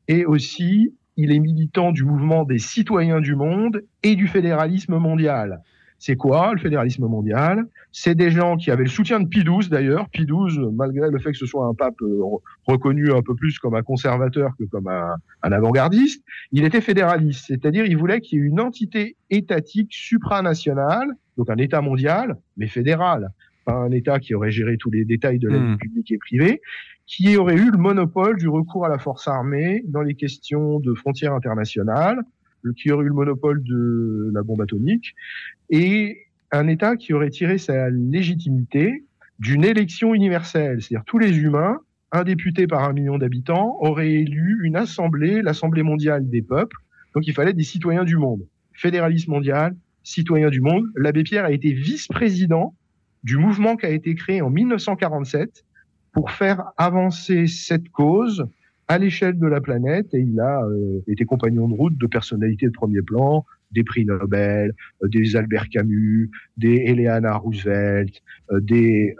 et 0.08 0.25
aussi 0.25 0.94
il 1.18 1.32
est 1.32 1.39
militant 1.39 1.91
du 1.91 2.03
mouvement 2.03 2.46
des 2.46 2.60
citoyens 2.60 3.20
du 3.20 3.36
monde 3.36 3.84
et 4.03 4.15
du 4.15 4.27
fédéralisme 4.27 4.98
mondial. 4.98 5.62
C'est 6.00 6.15
quoi 6.15 6.53
le 6.53 6.60
fédéralisme 6.60 7.06
mondial? 7.06 7.65
C'est 7.91 8.15
des 8.15 8.32
gens 8.32 8.56
qui 8.56 8.72
avaient 8.72 8.84
le 8.84 8.89
soutien 8.89 9.20
de 9.20 9.27
Pie 9.27 9.44
XII 9.44 9.70
d'ailleurs. 9.70 10.10
Pie 10.10 10.25
XII, 10.25 10.70
malgré 10.74 11.10
le 11.12 11.20
fait 11.20 11.32
que 11.32 11.38
ce 11.38 11.46
soit 11.46 11.65
un 11.65 11.74
pape 11.74 12.01
euh, 12.01 12.22
reconnu 12.65 13.12
un 13.12 13.22
peu 13.22 13.36
plus 13.36 13.60
comme 13.60 13.75
un 13.75 13.84
conservateur 13.84 14.51
que 14.58 14.63
comme 14.63 14.88
un, 14.88 15.15
un 15.44 15.51
avant-gardiste, 15.51 16.24
il 16.53 16.63
était 16.63 16.82
fédéraliste, 16.82 17.46
c'est-à-dire 17.48 17.86
il 17.86 17.98
voulait 17.98 18.22
qu'il 18.22 18.39
y 18.39 18.41
ait 18.41 18.46
une 18.46 18.62
entité 18.62 19.18
étatique 19.29 19.94
supranationale, 19.94 21.10
donc 21.38 21.50
un 21.50 21.58
État 21.58 21.82
mondial, 21.82 22.38
mais 22.56 22.68
fédéral, 22.68 23.29
un 23.68 23.91
État 23.91 24.20
qui 24.20 24.34
aurait 24.34 24.51
géré 24.51 24.77
tous 24.77 24.91
les 24.91 25.06
détails 25.06 25.39
de 25.39 25.50
la 25.50 25.58
vie 25.58 25.74
hmm. 25.74 25.77
publique 25.77 26.12
et 26.12 26.18
privée, 26.18 26.62
qui 27.06 27.36
aurait 27.38 27.56
eu 27.56 27.72
le 27.72 27.77
monopole 27.77 28.38
du 28.38 28.48
recours 28.48 28.86
à 28.86 28.89
la 28.89 29.00
force 29.00 29.27
armée 29.27 29.84
dans 29.88 30.01
les 30.01 30.15
questions 30.15 30.79
de 30.79 30.94
frontières 30.94 31.34
internationales, 31.34 32.22
qui 32.75 32.92
aurait 32.92 33.06
eu 33.06 33.10
le 33.10 33.13
monopole 33.13 33.63
de 33.63 34.32
la 34.34 34.44
bombe 34.44 34.62
atomique, 34.62 35.16
et 35.70 36.25
un 36.51 36.68
État 36.68 36.96
qui 36.96 37.13
aurait 37.13 37.30
tiré 37.30 37.58
sa 37.58 37.89
légitimité 37.89 39.06
d'une 39.39 39.63
élection 39.63 40.13
universelle, 40.13 40.82
c'est-à-dire 40.82 41.06
tous 41.06 41.20
les 41.20 41.38
humains, 41.38 41.80
un 42.12 42.24
député 42.24 42.68
par 42.68 42.84
un 42.84 42.94
million 42.94 43.18
d'habitants, 43.18 43.78
auraient 43.80 44.12
élu 44.12 44.60
une 44.63 44.75
assemblée, 44.75 45.42
l'Assemblée 45.42 45.84
mondiale 45.84 46.28
des 46.28 46.42
peuples, 46.42 46.78
donc 47.13 47.28
il 47.28 47.34
fallait 47.34 47.54
des 47.54 47.63
citoyens 47.63 48.04
du 48.04 48.18
monde. 48.18 48.46
Fédéralisme 48.74 49.32
mondial, 49.32 49.75
citoyens 50.04 50.50
du 50.50 50.62
monde. 50.62 50.86
L'abbé 50.96 51.24
Pierre 51.24 51.46
a 51.46 51.51
été 51.51 51.72
vice-président 51.74 52.75
du 53.24 53.38
mouvement 53.38 53.75
qui 53.75 53.86
a 53.86 53.89
été 53.89 54.16
créé 54.16 54.42
en 54.42 54.50
1947 54.50 55.66
pour 56.12 56.32
faire 56.32 56.63
avancer 56.78 57.48
cette 57.48 57.89
cause 57.89 58.48
à 58.89 58.98
l'échelle 58.98 59.38
de 59.38 59.48
la 59.48 59.62
planète 59.62 60.08
et 60.13 60.19
il 60.19 60.39
a 60.39 60.63
euh, 60.63 61.01
été 61.08 61.24
compagnon 61.24 61.69
de 61.69 61.75
route 61.75 61.98
de 61.98 62.08
personnalités 62.08 62.65
de 62.65 62.72
premier 62.72 63.03
plan, 63.03 63.46
des 63.72 63.84
prix 63.84 64.03
Nobel, 64.03 64.74
euh, 65.03 65.08
des 65.08 65.36
Albert 65.36 65.69
Camus, 65.69 66.31
des 66.58 66.75
Eleanor 66.88 67.41
Roosevelt, 67.41 68.22
euh, 68.51 68.60
des 68.60 69.15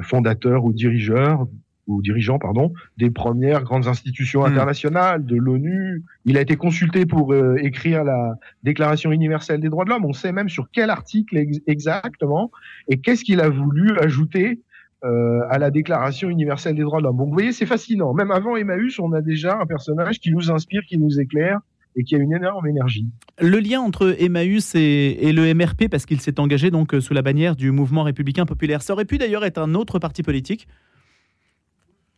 fondateurs 0.00 0.64
ou 0.64 0.72
dirigeurs 0.72 1.46
ou 1.86 2.02
dirigeant 2.02 2.38
pardon 2.38 2.72
des 2.96 3.10
premières 3.10 3.62
grandes 3.62 3.86
institutions 3.86 4.42
hmm. 4.42 4.52
internationales 4.52 5.24
de 5.24 5.36
l'ONU. 5.36 6.02
Il 6.24 6.36
a 6.36 6.40
été 6.40 6.56
consulté 6.56 7.06
pour 7.06 7.32
euh, 7.32 7.56
écrire 7.56 8.04
la 8.04 8.36
Déclaration 8.62 9.12
universelle 9.12 9.60
des 9.60 9.68
droits 9.68 9.84
de 9.84 9.90
l'homme. 9.90 10.04
On 10.04 10.12
sait 10.12 10.32
même 10.32 10.48
sur 10.48 10.68
quel 10.72 10.90
article 10.90 11.38
exactement 11.66 12.50
et 12.88 12.98
qu'est-ce 12.98 13.24
qu'il 13.24 13.40
a 13.40 13.48
voulu 13.48 13.98
ajouter 13.98 14.60
euh, 15.04 15.40
à 15.50 15.58
la 15.58 15.70
Déclaration 15.70 16.28
universelle 16.28 16.76
des 16.76 16.82
droits 16.82 16.98
de 16.98 17.04
l'homme. 17.04 17.18
Donc 17.18 17.28
vous 17.28 17.34
voyez, 17.34 17.52
c'est 17.52 17.66
fascinant. 17.66 18.14
Même 18.14 18.30
avant 18.30 18.56
Emmaüs, 18.56 18.98
on 18.98 19.12
a 19.12 19.20
déjà 19.20 19.58
un 19.60 19.66
personnage 19.66 20.18
qui 20.18 20.30
nous 20.30 20.50
inspire, 20.50 20.82
qui 20.88 20.98
nous 20.98 21.20
éclaire 21.20 21.60
et 21.96 22.04
qui 22.04 22.16
a 22.16 22.18
une 22.18 22.34
énorme 22.34 22.66
énergie. 22.66 23.06
Le 23.40 23.58
lien 23.58 23.80
entre 23.80 24.16
Emmaüs 24.18 24.74
et, 24.74 25.28
et 25.28 25.32
le 25.32 25.52
MRP, 25.54 25.88
parce 25.90 26.06
qu'il 26.06 26.20
s'est 26.20 26.40
engagé 26.40 26.70
donc 26.70 26.94
sous 27.00 27.14
la 27.14 27.22
bannière 27.22 27.54
du 27.54 27.70
mouvement 27.70 28.02
républicain 28.02 28.46
populaire, 28.46 28.82
ça 28.82 28.94
aurait 28.94 29.04
pu 29.04 29.18
d'ailleurs 29.18 29.44
être 29.44 29.58
un 29.58 29.74
autre 29.74 29.98
parti 29.98 30.22
politique? 30.22 30.66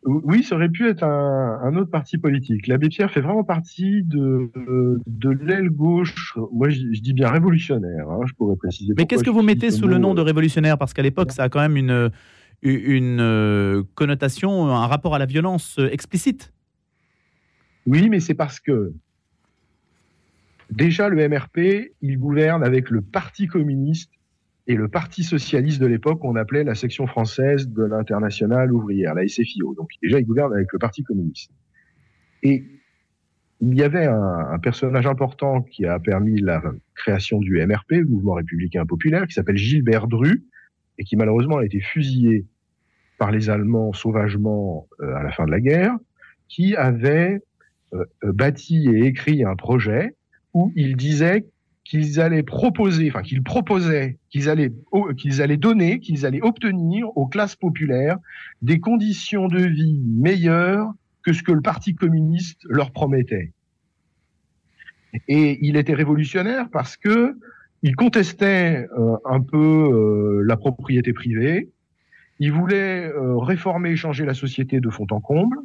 Oui, 0.07 0.45
ça 0.45 0.55
aurait 0.55 0.69
pu 0.69 0.88
être 0.88 1.02
un, 1.02 1.76
autre 1.76 1.90
parti 1.90 2.16
politique. 2.16 2.69
L'abbé 2.69 2.88
Pierre 2.88 3.11
fait 3.11 3.21
vraiment 3.21 3.43
partie 3.43 4.05
de, 4.05 4.52
de 5.05 5.31
l'aile 5.31 5.71
gauche, 5.71 6.37
moi 6.52 6.69
je, 6.69 6.81
dis 7.00 7.12
bien 7.12 7.28
révolutionnaire, 7.28 8.09
hein, 8.09 8.21
je 8.25 8.33
pourrais 8.35 8.55
préciser. 8.55 8.95
Mais 8.97 9.07
qu'est-ce 9.07 9.25
que 9.25 9.31
vous 9.31 9.43
mettez 9.43 9.73
sous 9.73 9.88
le 9.88 9.99
nom 9.99 10.14
de 10.14 10.21
révolutionnaire? 10.21 10.78
Parce 10.78 10.95
qu'à 10.95 11.02
l'époque, 11.02 11.33
ça 11.33 11.45
a 11.45 11.49
quand 11.49 11.59
même 11.59 11.76
une, 11.76 12.11
une 12.75 13.20
euh, 13.20 13.82
connotation, 13.94 14.68
un 14.68 14.87
rapport 14.87 15.14
à 15.14 15.18
la 15.18 15.26
violence 15.26 15.78
euh, 15.78 15.90
explicite. 15.90 16.52
Oui, 17.87 18.08
mais 18.08 18.20
c'est 18.20 18.35
parce 18.35 18.61
que 18.61 18.92
déjà 20.70 21.08
le 21.08 21.28
MRP, 21.28 21.92
il 22.02 22.18
gouverne 22.18 22.64
avec 22.64 22.90
le 22.90 23.00
Parti 23.00 23.46
communiste 23.46 24.11
et 24.66 24.75
le 24.75 24.88
Parti 24.88 25.23
socialiste 25.23 25.80
de 25.80 25.87
l'époque, 25.87 26.25
on 26.25 26.35
appelait 26.35 26.64
la 26.64 26.75
section 26.75 27.06
française 27.06 27.68
de 27.68 27.85
l'internationale 27.85 28.73
ouvrière, 28.73 29.14
la 29.14 29.26
SFIO. 29.28 29.75
Donc 29.75 29.90
déjà, 30.02 30.18
il 30.18 30.26
gouverne 30.26 30.52
avec 30.52 30.73
le 30.73 30.78
Parti 30.78 31.04
communiste. 31.04 31.52
Et 32.42 32.64
il 33.61 33.75
y 33.75 33.82
avait 33.82 34.06
un, 34.06 34.58
personnage 34.58 35.06
important 35.06 35.62
qui 35.62 35.87
a 35.87 35.99
permis 35.99 36.40
la 36.40 36.62
création 36.94 37.38
du 37.38 37.64
MRP, 37.64 37.92
le 37.92 38.06
Mouvement 38.06 38.35
républicain 38.35 38.85
populaire, 38.85 39.26
qui 39.26 39.35
s'appelle 39.35 39.56
Gilbert 39.56 40.08
Dru, 40.08 40.44
et 40.99 41.04
qui 41.04 41.16
malheureusement 41.16 41.58
a 41.58 41.64
été 41.64 41.80
fusillé 41.80 42.46
par 43.18 43.30
les 43.30 43.50
Allemands 43.50 43.92
sauvagement 43.92 44.88
euh, 45.00 45.14
à 45.14 45.23
la 45.23 45.32
fin 45.32 45.46
de 45.46 45.50
la 45.50 45.61
guerre, 45.61 45.96
qui 46.49 46.76
avait 46.76 47.40
euh, 47.92 48.04
euh, 48.25 48.32
bâti 48.32 48.88
et 48.88 49.06
écrit 49.06 49.44
un 49.44 49.56
projet 49.56 50.14
où 50.54 50.73
il 50.76 50.96
disait 50.96 51.46
qu'ils 51.85 52.20
allaient 52.20 52.42
proposer, 52.42 53.08
enfin 53.11 53.23
qu'ils 53.23 53.42
proposaient, 53.42 54.18
qu'ils 54.30 54.49
allaient, 54.49 54.73
qu'ils 55.16 55.40
allaient 55.40 55.56
donner, 55.56 56.00
qu'ils 56.00 56.26
allaient 56.26 56.42
obtenir 56.42 57.16
aux 57.16 57.26
classes 57.26 57.54
populaires 57.54 58.18
des 58.62 58.80
conditions 58.80 59.46
de 59.46 59.61
vie 59.61 60.02
meilleures 60.04 60.90
que 61.23 61.32
ce 61.32 61.42
que 61.42 61.52
le 61.52 61.61
Parti 61.61 61.94
communiste 61.94 62.61
leur 62.68 62.90
promettait. 62.90 63.52
Et 65.28 65.58
il 65.64 65.76
était 65.76 65.94
révolutionnaire 65.94 66.68
parce 66.70 66.96
que 66.96 67.37
il 67.82 67.94
contestait 67.94 68.87
un 69.25 69.40
peu 69.40 70.42
la 70.44 70.56
propriété 70.56 71.12
privée, 71.12 71.70
il 72.38 72.52
voulait 72.52 73.07
euh, 73.07 73.37
réformer 73.38 73.90
et 73.90 73.97
changer 73.97 74.25
la 74.25 74.35
société 74.35 74.81
de 74.81 74.90
fond 74.90 75.07
en 75.11 75.21
comble, 75.21 75.59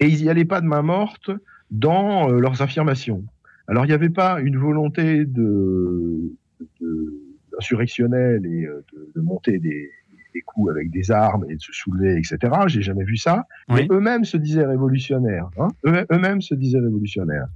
et 0.00 0.06
ils 0.06 0.22
n'y 0.22 0.28
allaient 0.28 0.44
pas 0.44 0.60
de 0.60 0.66
main 0.66 0.82
morte 0.82 1.30
dans 1.70 2.28
leurs 2.28 2.62
affirmations. 2.62 3.24
Alors 3.66 3.84
il 3.84 3.88
n'y 3.88 3.94
avait 3.94 4.08
pas 4.08 4.40
une 4.40 4.56
volonté 4.56 5.24
de, 5.26 6.32
de 6.80 7.28
insurrectionnelle 7.58 8.46
et 8.46 8.64
euh, 8.64 8.84
de, 9.14 9.20
monter 9.20 9.58
des, 9.58 9.90
des, 10.34 10.42
coups 10.42 10.70
avec 10.70 10.90
des 10.90 11.10
armes 11.10 11.44
et 11.48 11.56
de 11.56 11.60
se 11.60 11.72
soulever, 11.72 12.16
etc. 12.16 12.38
J'ai 12.68 12.82
jamais 12.82 13.04
vu 13.04 13.16
ça. 13.16 13.46
Mais 13.68 13.86
eux-mêmes 13.90 14.24
se 14.24 14.36
disaient 14.36 14.64
révolutionnaires. 14.64 15.50
Hein 15.58 15.68
eux-mêmes 15.84 16.40
se 16.40 16.54
disaient 16.54 16.78
révolutionnaires. 16.78 17.48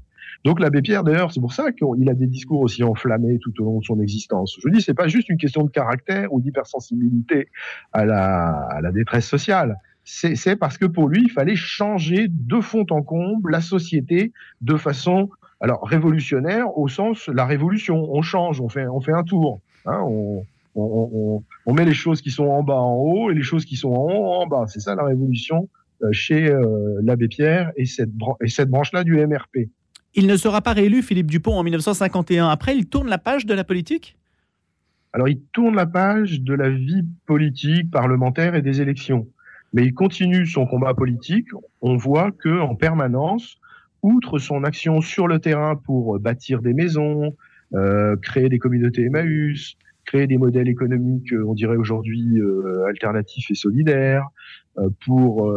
Donc 0.44 0.60
l'abbé 0.60 0.82
Pierre, 0.82 1.04
d'ailleurs, 1.04 1.32
c'est 1.32 1.40
pour 1.40 1.52
ça 1.52 1.72
qu'il 1.72 2.08
a 2.08 2.14
des 2.14 2.26
discours 2.26 2.60
aussi 2.60 2.82
enflammés 2.82 3.38
tout 3.38 3.52
au 3.60 3.64
long 3.64 3.78
de 3.78 3.84
son 3.84 4.00
existence. 4.00 4.58
Je 4.62 4.68
dis, 4.68 4.82
c'est 4.82 4.94
pas 4.94 5.08
juste 5.08 5.28
une 5.28 5.38
question 5.38 5.64
de 5.64 5.70
caractère 5.70 6.32
ou 6.32 6.40
d'hypersensibilité 6.40 7.48
à 7.92 8.04
la, 8.04 8.92
détresse 8.92 9.26
sociale. 9.26 9.76
C'est 10.04 10.56
parce 10.56 10.78
que 10.78 10.86
pour 10.86 11.08
lui, 11.08 11.22
il 11.22 11.30
fallait 11.30 11.56
changer 11.56 12.26
de 12.28 12.60
fond 12.60 12.84
en 12.90 13.02
comble 13.02 13.52
la 13.52 13.60
société 13.60 14.32
de 14.60 14.76
façon 14.76 15.30
alors 15.60 15.86
révolutionnaire 15.86 16.76
au 16.76 16.88
sens 16.88 17.28
la 17.28 17.46
révolution, 17.46 18.08
on 18.12 18.20
change, 18.20 18.60
on 18.60 18.68
fait, 18.68 18.88
on 18.88 19.00
fait 19.00 19.12
un 19.12 19.22
tour. 19.22 19.60
Hein, 19.86 20.00
on, 20.74 21.44
met 21.72 21.84
les 21.84 21.94
choses 21.94 22.20
qui 22.20 22.30
sont 22.30 22.46
en 22.46 22.62
bas 22.64 22.80
en 22.80 22.94
haut 22.94 23.30
et 23.30 23.34
les 23.34 23.42
choses 23.42 23.64
qui 23.64 23.76
sont 23.76 23.92
en 23.92 24.12
haut 24.12 24.32
en 24.32 24.46
bas. 24.46 24.64
C'est 24.66 24.80
ça 24.80 24.96
la 24.96 25.04
révolution 25.04 25.68
euh, 26.02 26.08
chez 26.10 26.50
euh, 26.50 27.00
l'abbé 27.02 27.28
Pierre 27.28 27.72
et 27.76 27.86
cette 27.86 28.10
branche-là 28.10 29.04
du 29.04 29.24
MRP. 29.24 29.68
Il 30.14 30.26
ne 30.26 30.36
sera 30.36 30.60
pas 30.60 30.72
réélu, 30.72 31.02
Philippe 31.02 31.30
Dupont, 31.30 31.54
en 31.54 31.62
1951. 31.62 32.48
Après, 32.48 32.76
il 32.76 32.86
tourne 32.86 33.08
la 33.08 33.18
page 33.18 33.46
de 33.46 33.54
la 33.54 33.64
politique? 33.64 34.16
Alors, 35.14 35.28
il 35.28 35.40
tourne 35.52 35.74
la 35.74 35.86
page 35.86 36.40
de 36.40 36.54
la 36.54 36.68
vie 36.68 37.04
politique, 37.26 37.90
parlementaire 37.90 38.54
et 38.54 38.62
des 38.62 38.82
élections. 38.82 39.26
Mais 39.72 39.84
il 39.84 39.94
continue 39.94 40.46
son 40.46 40.66
combat 40.66 40.92
politique. 40.92 41.48
On 41.80 41.96
voit 41.96 42.30
que 42.30 42.60
en 42.60 42.74
permanence, 42.74 43.56
outre 44.02 44.38
son 44.38 44.64
action 44.64 45.00
sur 45.00 45.28
le 45.28 45.38
terrain 45.38 45.76
pour 45.76 46.18
bâtir 46.18 46.60
des 46.60 46.74
maisons, 46.74 47.34
euh, 47.74 48.16
créer 48.16 48.50
des 48.50 48.58
communautés 48.58 49.04
Emmaüs, 49.04 49.76
créer 50.04 50.26
des 50.26 50.36
modèles 50.36 50.68
économiques, 50.68 51.32
euh, 51.32 51.46
on 51.46 51.54
dirait 51.54 51.76
aujourd'hui 51.76 52.38
euh, 52.38 52.84
alternatifs 52.86 53.50
et 53.50 53.54
solidaires, 53.54 54.28
pour 55.04 55.52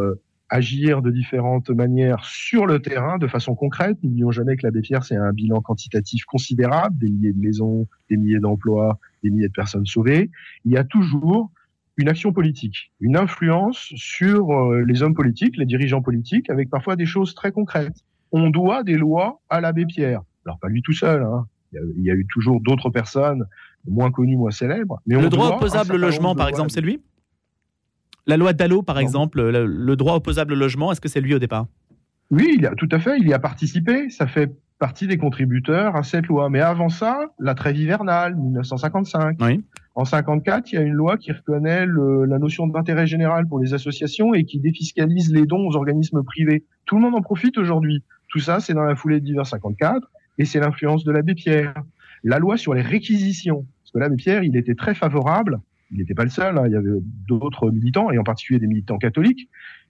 agir 0.50 1.02
de 1.02 1.12
différentes 1.12 1.70
manières 1.70 2.24
sur 2.24 2.66
le 2.66 2.80
terrain 2.80 3.18
de 3.18 3.28
façon 3.28 3.56
concrète. 3.56 3.98
N'oublions 4.04 4.32
jamais 4.32 4.56
que 4.56 4.66
l'abbé 4.66 4.82
Pierre, 4.82 5.04
c'est 5.04 5.16
un 5.16 5.34
bilan 5.34 5.62
quantitatif 5.62 6.26
considérable, 6.26 6.98
des 6.98 7.10
milliers 7.10 7.34
de 7.34 7.40
maisons, 7.40 7.88
des 8.10 8.18
milliers 8.18 8.40
d'emplois, 8.40 9.00
des 9.24 9.32
milliers 9.32 9.48
de 9.48 9.54
personnes 9.54 9.86
sauvées. 9.86 10.30
Il 10.66 10.72
y 10.72 10.78
a 10.78 10.84
toujours 10.84 11.52
une 11.98 12.10
action 12.10 12.34
politique, 12.34 12.92
une 13.00 13.18
influence 13.18 13.92
sur 13.96 14.52
euh, 14.52 14.84
les 14.86 15.02
hommes 15.02 15.16
politiques, 15.16 15.58
les 15.58 15.66
dirigeants 15.66 16.02
politiques, 16.02 16.50
avec 16.50 16.70
parfois 16.70 16.96
des 16.96 17.06
choses 17.06 17.34
très 17.34 17.52
concrètes. 17.52 18.04
On 18.32 18.50
doit 18.50 18.84
des 18.84 18.98
lois 18.98 19.40
à 19.50 19.62
l'abbé 19.62 19.86
Pierre. 19.86 20.22
Alors 20.46 20.60
pas 20.60 20.68
lui 20.68 20.82
tout 20.82 20.94
seul, 20.94 21.24
hein. 21.24 21.48
il, 21.74 22.04
y 22.04 22.12
a, 22.12 22.14
eu 22.14 22.28
toujours 22.28 22.60
d'autres 22.62 22.90
personnes 22.90 23.46
moins 23.88 24.12
connues, 24.12 24.36
moins 24.36 24.52
célèbres. 24.52 25.02
Mais 25.08 25.20
le 25.20 25.30
droit 25.30 25.56
opposable 25.56 25.94
au 25.94 25.98
logement, 25.98 26.36
par 26.36 26.50
exemple, 26.50 26.70
c'est 26.70 26.82
lui? 26.82 27.02
La 28.28 28.38
loi 28.38 28.54
Dallot, 28.54 28.82
par 28.82 29.00
exemple, 29.00 29.42
le, 29.42 29.96
droit 29.96 30.16
opposable 30.16 30.54
au 30.54 30.56
logement, 30.56 30.92
est-ce 30.92 31.02
que 31.02 31.10
c'est 31.10 31.22
lui 31.22 31.36
au 31.36 31.40
départ? 31.40 31.68
Oui, 32.32 32.56
il 32.58 32.66
a, 32.66 32.74
tout 32.74 32.90
à 32.92 33.00
fait, 33.00 33.18
il 33.20 33.28
y 33.28 33.34
a 33.34 33.40
participé. 33.40 34.10
Ça 34.10 34.26
fait 34.26 34.52
partie 34.80 35.08
des 35.08 35.18
contributeurs 35.18 35.96
à 35.96 36.04
cette 36.04 36.26
loi. 36.26 36.50
Mais 36.50 36.60
avant 36.60 36.90
ça, 36.90 37.32
la 37.40 37.54
trêve 37.54 37.78
hivernale, 37.78 38.36
1955. 38.36 39.38
Oui. 39.42 39.64
En 39.94 40.04
54, 40.04 40.72
il 40.72 40.76
y 40.76 40.78
a 40.78 40.82
une 40.82 40.94
loi 40.94 41.18
qui 41.18 41.32
reconnaît 41.32 41.86
la 41.86 42.40
notion 42.40 42.68
d'intérêt 42.68 43.08
général 43.08 43.48
pour 43.48 43.60
les 43.60 43.74
associations 43.74 44.34
et 44.34 44.44
qui 44.44 44.60
défiscalise 44.60 45.32
les 45.32 45.46
dons 45.46 45.68
aux 45.68 45.76
organismes 45.76 46.22
privés. 46.24 46.66
Tout 46.86 46.96
le 46.96 47.02
monde 47.02 47.16
en 47.16 47.22
profite 47.22 47.58
aujourd'hui. 47.58 48.04
Tout 48.28 48.40
ça, 48.40 48.60
c'est 48.60 48.74
dans 48.74 48.84
la 48.84 48.96
foulée 48.96 49.22
de 49.22 49.26
l'hiver 49.26 49.46
54 49.46 50.12
et 50.38 50.46
c'est 50.46 50.60
l'influence 50.60 51.06
de 51.06 51.12
l'abbé 51.12 51.34
Pierre. 51.34 51.76
La 52.24 52.40
loi 52.40 52.58
sur 52.58 52.74
les 52.74 52.82
réquisitions, 52.82 53.66
parce 53.82 53.92
que 53.94 54.00
l'abbé 54.00 54.18
Pierre, 54.18 54.44
il 54.44 54.58
était 54.58 54.76
très 54.76 54.96
favorable. 54.96 55.62
Il 55.92 56.00
n'était 56.00 56.14
pas 56.14 56.24
le 56.24 56.30
seul. 56.30 56.58
Hein, 56.58 56.64
il 56.66 56.74
y 56.74 56.76
avait 56.76 56.90
d'autres 57.28 57.70
militants 57.72 58.12
et 58.12 58.18
en 58.18 58.24
particulier 58.24 58.60
des 58.60 58.68
militants 58.68 58.98
catholiques 58.98 59.50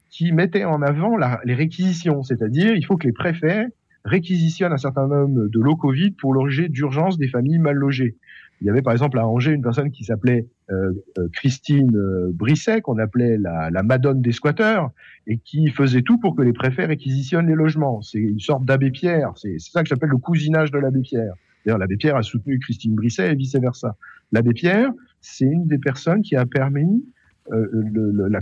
qui 0.10 0.32
mettaient 0.32 0.66
en 0.66 0.82
avant 0.82 1.18
les 1.44 1.54
réquisitions, 1.54 2.24
c'est-à-dire 2.24 2.74
il 2.74 2.86
faut 2.86 2.96
que 2.96 3.06
les 3.06 3.14
préfets 3.14 3.68
réquisitionnent 4.06 4.72
un 4.72 4.78
certain 4.78 5.08
nombre 5.08 5.48
de 5.48 5.60
locaux 5.60 5.92
vides 5.92 6.16
pour 6.16 6.34
loger 6.34 6.70
d'urgence 6.70 7.18
des 7.18 7.28
familles 7.28 7.60
mal 7.60 7.76
logées. 7.76 8.16
Il 8.62 8.68
y 8.68 8.70
avait 8.70 8.82
par 8.82 8.94
exemple 8.94 9.20
à 9.20 9.28
Angers 9.28 9.52
une 9.52 9.62
personne 9.62 9.92
qui 9.92 10.06
s'appelait 10.06 10.48
euh, 10.72 10.94
euh, 11.18 11.28
Christine 11.34 11.96
euh, 11.96 12.32
Brisset, 12.34 12.82
qu'on 12.82 12.98
appelait 12.98 13.38
la, 13.38 13.70
la, 13.70 13.84
Madone 13.84 14.22
des 14.22 14.32
squatteurs, 14.32 14.92
et 15.28 15.40
qui 15.40 15.68
faisait 15.70 16.02
tout 16.02 16.18
pour 16.18 16.36
que 16.36 16.42
les 16.42 16.54
préfets 16.54 16.86
réquisitionnent 16.86 17.48
les 17.48 17.56
logements. 17.56 18.02
C'est 18.02 18.20
une 18.20 18.40
sorte 18.40 18.64
d'abbé 18.64 18.92
Pierre. 18.92 19.34
C'est 19.36 19.60
ça 19.60 19.84
que 19.84 19.90
j'appelle 19.90 20.10
le 20.10 20.18
cousinage 20.18 20.72
de 20.72 20.78
l'abbé 20.78 21.02
Pierre. 21.02 21.34
D'ailleurs, 21.66 21.80
l'abbé 21.80 21.98
Pierre 21.98 22.16
a 22.16 22.24
soutenu 22.24 22.60
Christine 22.60 22.96
Brisset 22.96 23.34
et 23.34 23.36
vice 23.36 23.56
versa. 23.56 23.98
L'abbé 24.32 24.54
Pierre, 24.54 24.92
c'est 25.26 25.46
une 25.46 25.68
des 25.68 25.80
personnes 25.80 26.22
qui 26.22 26.36
a 26.36 26.46
permis 26.46 27.04
euh, 27.52 27.68
le, 27.72 28.28
la, 28.28 28.40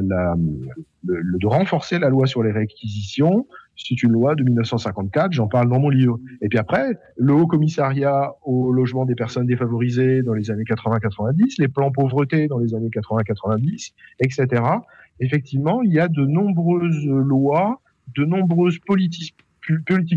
la, 0.00 0.36
le, 1.04 1.38
de 1.38 1.46
renforcer 1.46 1.98
la 1.98 2.08
loi 2.08 2.26
sur 2.26 2.42
les 2.42 2.52
réquisitions. 2.52 3.46
C'est 3.76 4.02
une 4.02 4.12
loi 4.12 4.34
de 4.34 4.42
1954, 4.42 5.32
j'en 5.32 5.48
parle 5.48 5.68
dans 5.68 5.78
mon 5.78 5.90
livre. 5.90 6.18
Et 6.40 6.48
puis 6.48 6.58
après, 6.58 6.98
le 7.16 7.34
Haut 7.34 7.46
Commissariat 7.46 8.32
au 8.44 8.72
logement 8.72 9.04
des 9.04 9.14
personnes 9.14 9.46
défavorisées 9.46 10.22
dans 10.22 10.32
les 10.32 10.50
années 10.50 10.64
80-90, 10.64 11.56
les 11.58 11.68
plans 11.68 11.90
pauvreté 11.90 12.48
dans 12.48 12.58
les 12.58 12.74
années 12.74 12.88
80-90, 12.88 13.92
etc. 14.20 14.62
Effectivement, 15.20 15.82
il 15.82 15.92
y 15.92 16.00
a 16.00 16.08
de 16.08 16.24
nombreuses 16.24 17.06
lois, 17.06 17.80
de 18.14 18.24
nombreuses 18.24 18.78
politiques 18.78 19.36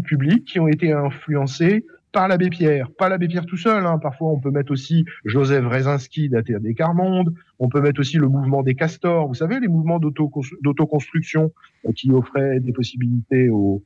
publiques 0.03 0.45
qui 0.45 0.59
ont 0.59 0.67
été 0.67 0.93
influencées 0.93 1.85
par 2.11 2.27
l'abbé 2.27 2.49
Pierre, 2.49 2.89
pas 2.91 3.09
l'abbé 3.09 3.27
Pierre 3.27 3.45
tout 3.45 3.57
seul. 3.57 3.85
Hein. 3.85 3.99
Parfois, 3.99 4.31
on 4.31 4.39
peut 4.39 4.51
mettre 4.51 4.71
aussi 4.71 5.05
Joseph 5.25 5.65
Rezinski 5.65 6.29
d'Athéa 6.29 6.59
des 6.59 6.73
Carmonde. 6.73 7.33
On 7.59 7.69
peut 7.69 7.81
mettre 7.81 7.99
aussi 7.99 8.17
le 8.17 8.27
mouvement 8.27 8.63
des 8.63 8.75
castors. 8.75 9.27
Vous 9.27 9.35
savez, 9.35 9.59
les 9.59 9.67
mouvements 9.67 9.99
d'autoconstruction 9.99 11.51
euh, 11.85 11.91
qui 11.93 12.11
offraient 12.11 12.59
des 12.59 12.71
possibilités 12.71 13.49
aux, 13.49 13.83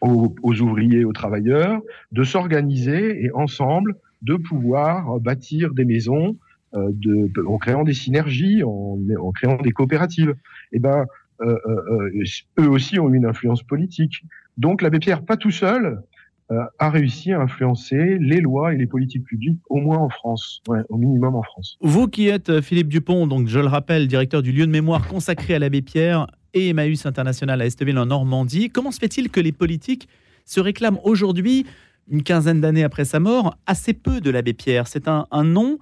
aux, 0.00 0.60
ouvriers, 0.60 1.04
aux 1.04 1.12
travailleurs, 1.12 1.80
de 2.12 2.24
s'organiser 2.24 3.24
et 3.24 3.30
ensemble 3.32 3.96
de 4.22 4.34
pouvoir 4.34 5.20
bâtir 5.20 5.74
des 5.74 5.84
maisons 5.84 6.36
euh, 6.74 6.90
de, 6.92 7.30
en 7.46 7.58
créant 7.58 7.84
des 7.84 7.94
synergies, 7.94 8.62
en, 8.62 8.98
créant 9.34 9.56
des 9.56 9.70
coopératives. 9.70 10.30
Et 10.72 10.76
eh 10.76 10.78
ben, 10.80 11.06
euh, 11.40 11.56
euh, 11.66 12.10
euh, 12.14 12.24
eux 12.60 12.68
aussi 12.68 12.98
ont 12.98 13.12
une 13.12 13.24
influence 13.24 13.62
politique. 13.62 14.24
Donc 14.56 14.82
l'abbé 14.82 14.98
Pierre, 14.98 15.24
pas 15.24 15.36
tout 15.36 15.52
seul, 15.52 15.86
euh, 15.86 15.96
a 16.78 16.90
réussi 16.90 17.32
à 17.32 17.40
influencer 17.40 18.16
les 18.18 18.40
lois 18.40 18.72
et 18.72 18.76
les 18.76 18.86
politiques 18.86 19.24
publiques, 19.24 19.60
au 19.68 19.80
moins 19.80 19.98
en 19.98 20.08
France, 20.08 20.62
au 20.88 20.96
minimum 20.96 21.34
en 21.34 21.42
France. 21.42 21.76
Vous 21.80 22.08
qui 22.08 22.28
êtes 22.28 22.48
euh, 22.48 22.62
Philippe 22.62 22.88
Dupont, 22.88 23.26
donc 23.26 23.48
je 23.48 23.58
le 23.58 23.66
rappelle, 23.66 24.08
directeur 24.08 24.42
du 24.42 24.52
lieu 24.52 24.66
de 24.66 24.70
mémoire 24.70 25.06
consacré 25.06 25.54
à 25.54 25.58
l'abbé 25.58 25.82
Pierre 25.82 26.26
et 26.54 26.70
Emmaüs 26.70 27.04
International 27.04 27.60
à 27.60 27.66
Esteville 27.66 27.98
en 27.98 28.06
Normandie, 28.06 28.70
comment 28.70 28.90
se 28.90 28.98
fait-il 28.98 29.30
que 29.30 29.40
les 29.40 29.52
politiques 29.52 30.08
se 30.46 30.60
réclament 30.60 30.98
aujourd'hui, 31.04 31.66
une 32.10 32.22
quinzaine 32.22 32.62
d'années 32.62 32.84
après 32.84 33.04
sa 33.04 33.20
mort, 33.20 33.58
assez 33.66 33.92
peu 33.92 34.22
de 34.22 34.30
l'abbé 34.30 34.54
Pierre? 34.54 34.88
C'est 34.88 35.08
un, 35.08 35.26
un 35.30 35.44
nom 35.44 35.78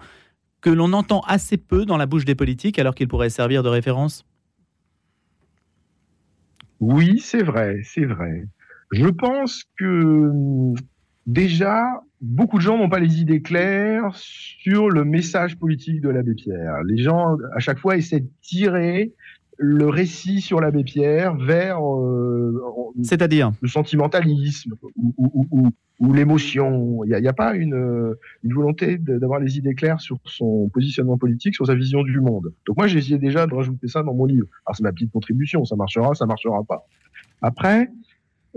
que 0.61 0.71
l'on 0.71 0.93
entend 0.93 1.21
assez 1.29 1.59
peu 1.59 1.85
dans 1.85 1.97
la 1.97 2.07
bouche 2.07 2.25
des 2.25 2.35
politiques 2.35 2.81
alors 2.81 2.97
qu'il 2.97 3.07
pourrait 3.07 3.31
servir 3.31 3.63
de 3.63 3.69
référence? 3.69 4.27
Oui, 6.81 7.21
c'est 7.21 7.43
vrai, 7.43 7.81
c'est 7.85 8.05
vrai. 8.05 8.47
Je 8.93 9.09
pense 9.09 9.65
que 9.79 10.31
déjà, 11.27 11.85
beaucoup 12.21 12.59
de 12.59 12.63
gens 12.63 12.79
n'ont 12.79 12.89
pas 12.89 13.01
les 13.01 13.21
idées 13.21 13.43
claires 13.43 14.11
sur 14.15 14.91
le 14.91 15.05
message 15.05 15.59
politique 15.59 16.01
de 16.01 16.09
l'abbé 16.09 16.35
Pierre. 16.35 16.83
Les 16.85 17.03
gens, 17.03 17.37
à 17.55 17.59
chaque 17.59 17.79
fois, 17.79 17.97
essaient 17.97 18.21
de 18.21 18.31
tirer 18.43 19.13
le 19.59 19.89
récit 19.89 20.41
sur 20.41 20.61
l'abbé 20.61 20.85
Pierre 20.85 21.35
vers 21.37 21.81
euh, 21.83 22.37
c'est-à-dire 23.03 23.53
le 23.61 23.69
sentimentalisme 23.69 24.75
ou, 24.97 26.13
l'émotion. 26.13 27.05
Il 27.05 27.19
n'y 27.19 27.29
a, 27.29 27.33
pas 27.33 27.55
une, 27.55 28.15
une 28.45 28.53
volonté 28.53 28.99
d'avoir 28.99 29.41
les 29.41 29.57
idées 29.59 29.75
claires 29.75 30.01
sur 30.01 30.19
son 30.25 30.69
positionnement 30.69 31.17
politique, 31.19 31.55
sur 31.55 31.67
sa 31.67 31.75
vision 31.75 32.03
du 32.03 32.21
monde. 32.21 32.53
Donc 32.67 32.77
moi, 32.77 32.87
j'ai 32.87 32.99
essayé 32.99 33.19
déjà 33.19 33.47
de 33.47 33.55
rajouter 33.55 33.89
ça 33.89 34.03
dans 34.03 34.15
mon 34.15 34.27
livre. 34.27 34.47
Alors 34.67 34.77
c'est 34.77 34.83
ma 34.83 34.93
petite 34.93 35.13
contribution, 35.13 35.65
ça 35.65 35.77
marchera, 35.77 36.15
ça 36.15 36.27
marchera 36.27 36.63
pas. 36.65 36.87
Après, 37.43 37.91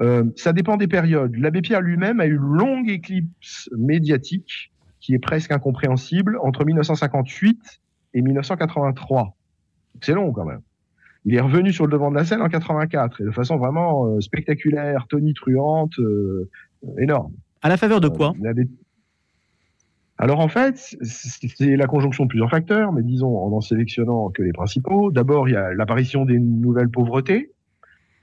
euh, 0.01 0.23
ça 0.35 0.53
dépend 0.53 0.77
des 0.77 0.87
périodes. 0.87 1.35
L'abbé 1.35 1.61
Pierre 1.61 1.81
lui-même 1.81 2.19
a 2.19 2.25
eu 2.25 2.35
une 2.35 2.37
longue 2.37 2.89
éclipse 2.89 3.69
médiatique 3.77 4.71
qui 4.99 5.13
est 5.13 5.19
presque 5.19 5.51
incompréhensible 5.51 6.37
entre 6.41 6.65
1958 6.65 7.81
et 8.13 8.21
1983. 8.21 9.35
C'est 10.01 10.13
long 10.13 10.31
quand 10.31 10.45
même. 10.45 10.61
Il 11.25 11.35
est 11.35 11.41
revenu 11.41 11.73
sur 11.73 11.85
le 11.85 11.91
devant 11.91 12.11
de 12.11 12.15
la 12.15 12.23
scène 12.23 12.41
en 12.41 12.47
84 12.47 13.21
et 13.21 13.25
de 13.25 13.31
façon 13.31 13.57
vraiment 13.57 14.07
euh, 14.07 14.21
spectaculaire, 14.21 15.05
tonitruante, 15.07 15.99
euh, 15.99 16.49
énorme. 16.97 17.33
À 17.61 17.67
la 17.67 17.75
faveur 17.75 17.99
de 17.99 18.07
quoi 18.07 18.33
Alors 20.17 20.39
en 20.39 20.47
fait, 20.47 20.95
c'est 21.01 21.75
la 21.75 21.87
conjonction 21.87 22.23
de 22.23 22.29
plusieurs 22.29 22.49
facteurs, 22.49 22.93
mais 22.93 23.03
disons 23.03 23.37
en 23.37 23.51
en 23.51 23.59
sélectionnant 23.59 24.29
que 24.29 24.41
les 24.43 24.53
principaux. 24.53 25.11
D'abord, 25.11 25.49
il 25.49 25.53
y 25.53 25.57
a 25.57 25.73
l'apparition 25.73 26.23
des 26.23 26.39
nouvelles 26.39 26.89
pauvretés, 26.89 27.51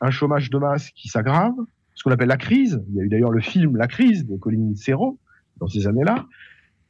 un 0.01 0.11
chômage 0.11 0.51
de 0.51 0.59
masse 0.59 0.91
qui 0.91 1.09
s'aggrave, 1.09 1.55
ce 1.95 2.05
qu'on 2.05 2.11
appelle 2.11 2.29
la 2.29 2.37
crise. 2.37 2.83
Il 2.89 2.95
y 2.97 3.01
a 3.01 3.05
eu 3.05 3.09
d'ailleurs 3.09 3.33
le 3.33 3.41
film 3.41 3.77
La 3.77 3.87
crise 3.87 4.27
de 4.27 4.37
Colin 4.37 4.75
Serrault 4.75 5.19
dans 5.59 5.67
ces 5.67 5.87
années-là. 5.87 6.27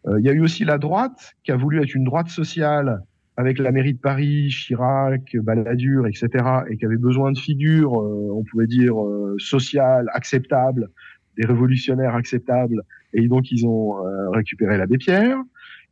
Euh, 0.08 0.20
il 0.20 0.26
y 0.26 0.28
a 0.28 0.32
eu 0.32 0.40
aussi 0.40 0.64
la 0.64 0.78
droite 0.78 1.34
qui 1.44 1.52
a 1.52 1.56
voulu 1.56 1.80
être 1.82 1.94
une 1.94 2.04
droite 2.04 2.28
sociale 2.28 3.00
avec 3.36 3.58
la 3.58 3.70
mairie 3.70 3.92
de 3.92 3.98
Paris, 3.98 4.48
Chirac, 4.48 5.36
Balladur, 5.36 6.06
etc., 6.06 6.28
et 6.70 6.76
qui 6.76 6.86
avait 6.86 6.96
besoin 6.96 7.32
de 7.32 7.38
figures, 7.38 8.00
euh, 8.00 8.30
on 8.32 8.44
pouvait 8.44 8.66
dire, 8.66 9.00
euh, 9.00 9.36
sociales, 9.38 10.06
acceptables, 10.14 10.88
des 11.36 11.46
révolutionnaires 11.46 12.14
acceptables, 12.14 12.82
et 13.12 13.28
donc 13.28 13.50
ils 13.52 13.66
ont 13.66 13.96
récupéré 14.32 14.78
l'abbé 14.78 14.96
Pierre. 14.96 15.36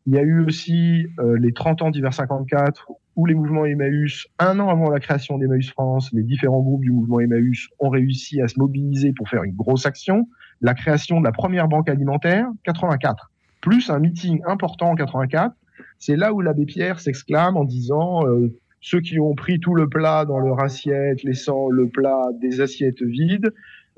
Il 0.07 0.15
y 0.15 0.19
a 0.19 0.23
eu 0.23 0.43
aussi 0.43 1.07
les 1.39 1.53
30 1.53 1.83
ans 1.83 1.91
d'hiver 1.91 2.15
54 2.15 2.93
où 3.17 3.27
les 3.27 3.35
mouvements 3.35 3.65
Emmaüs, 3.65 4.27
un 4.39 4.59
an 4.61 4.69
avant 4.69 4.91
la 4.91 5.01
création 5.01 5.39
d'Emmaüs 5.39 5.71
France, 5.71 6.11
les 6.13 6.23
différents 6.23 6.61
groupes 6.61 6.83
du 6.83 6.91
mouvement 6.91 7.21
Emmaüs 7.21 7.69
ont 7.79 7.89
réussi 7.89 8.41
à 8.41 8.49
se 8.49 8.59
mobiliser 8.59 9.13
pour 9.13 9.29
faire 9.29 9.45
une 9.45 9.55
grosse 9.55 9.87
action, 9.87 10.29
la 10.61 10.75
création 10.75 11.21
de 11.21 11.25
la 11.25 11.33
première 11.33 11.69
banque 11.69 11.89
alimentaire, 11.89 12.49
84, 12.65 13.31
plus 13.61 13.91
un 13.91 13.99
meeting 13.99 14.41
important 14.47 14.91
en 14.91 14.95
84. 14.95 15.55
C'est 15.99 16.17
là 16.17 16.33
où 16.33 16.41
l'abbé 16.41 16.67
Pierre 16.67 17.01
s'exclame 17.01 17.57
en 17.57 17.65
disant 17.65 18.27
euh, 18.27 18.55
ceux 18.81 19.01
qui 19.01 19.19
ont 19.19 19.35
pris 19.35 19.61
tout 19.61 19.75
le 19.75 19.89
plat 19.89 20.25
dans 20.25 20.39
leur 20.39 20.61
assiette, 20.61 21.23
laissant 21.23 21.69
le 21.69 21.89
plat 21.89 22.29
des 22.41 22.61
assiettes 22.61 23.03
vides, 23.03 23.53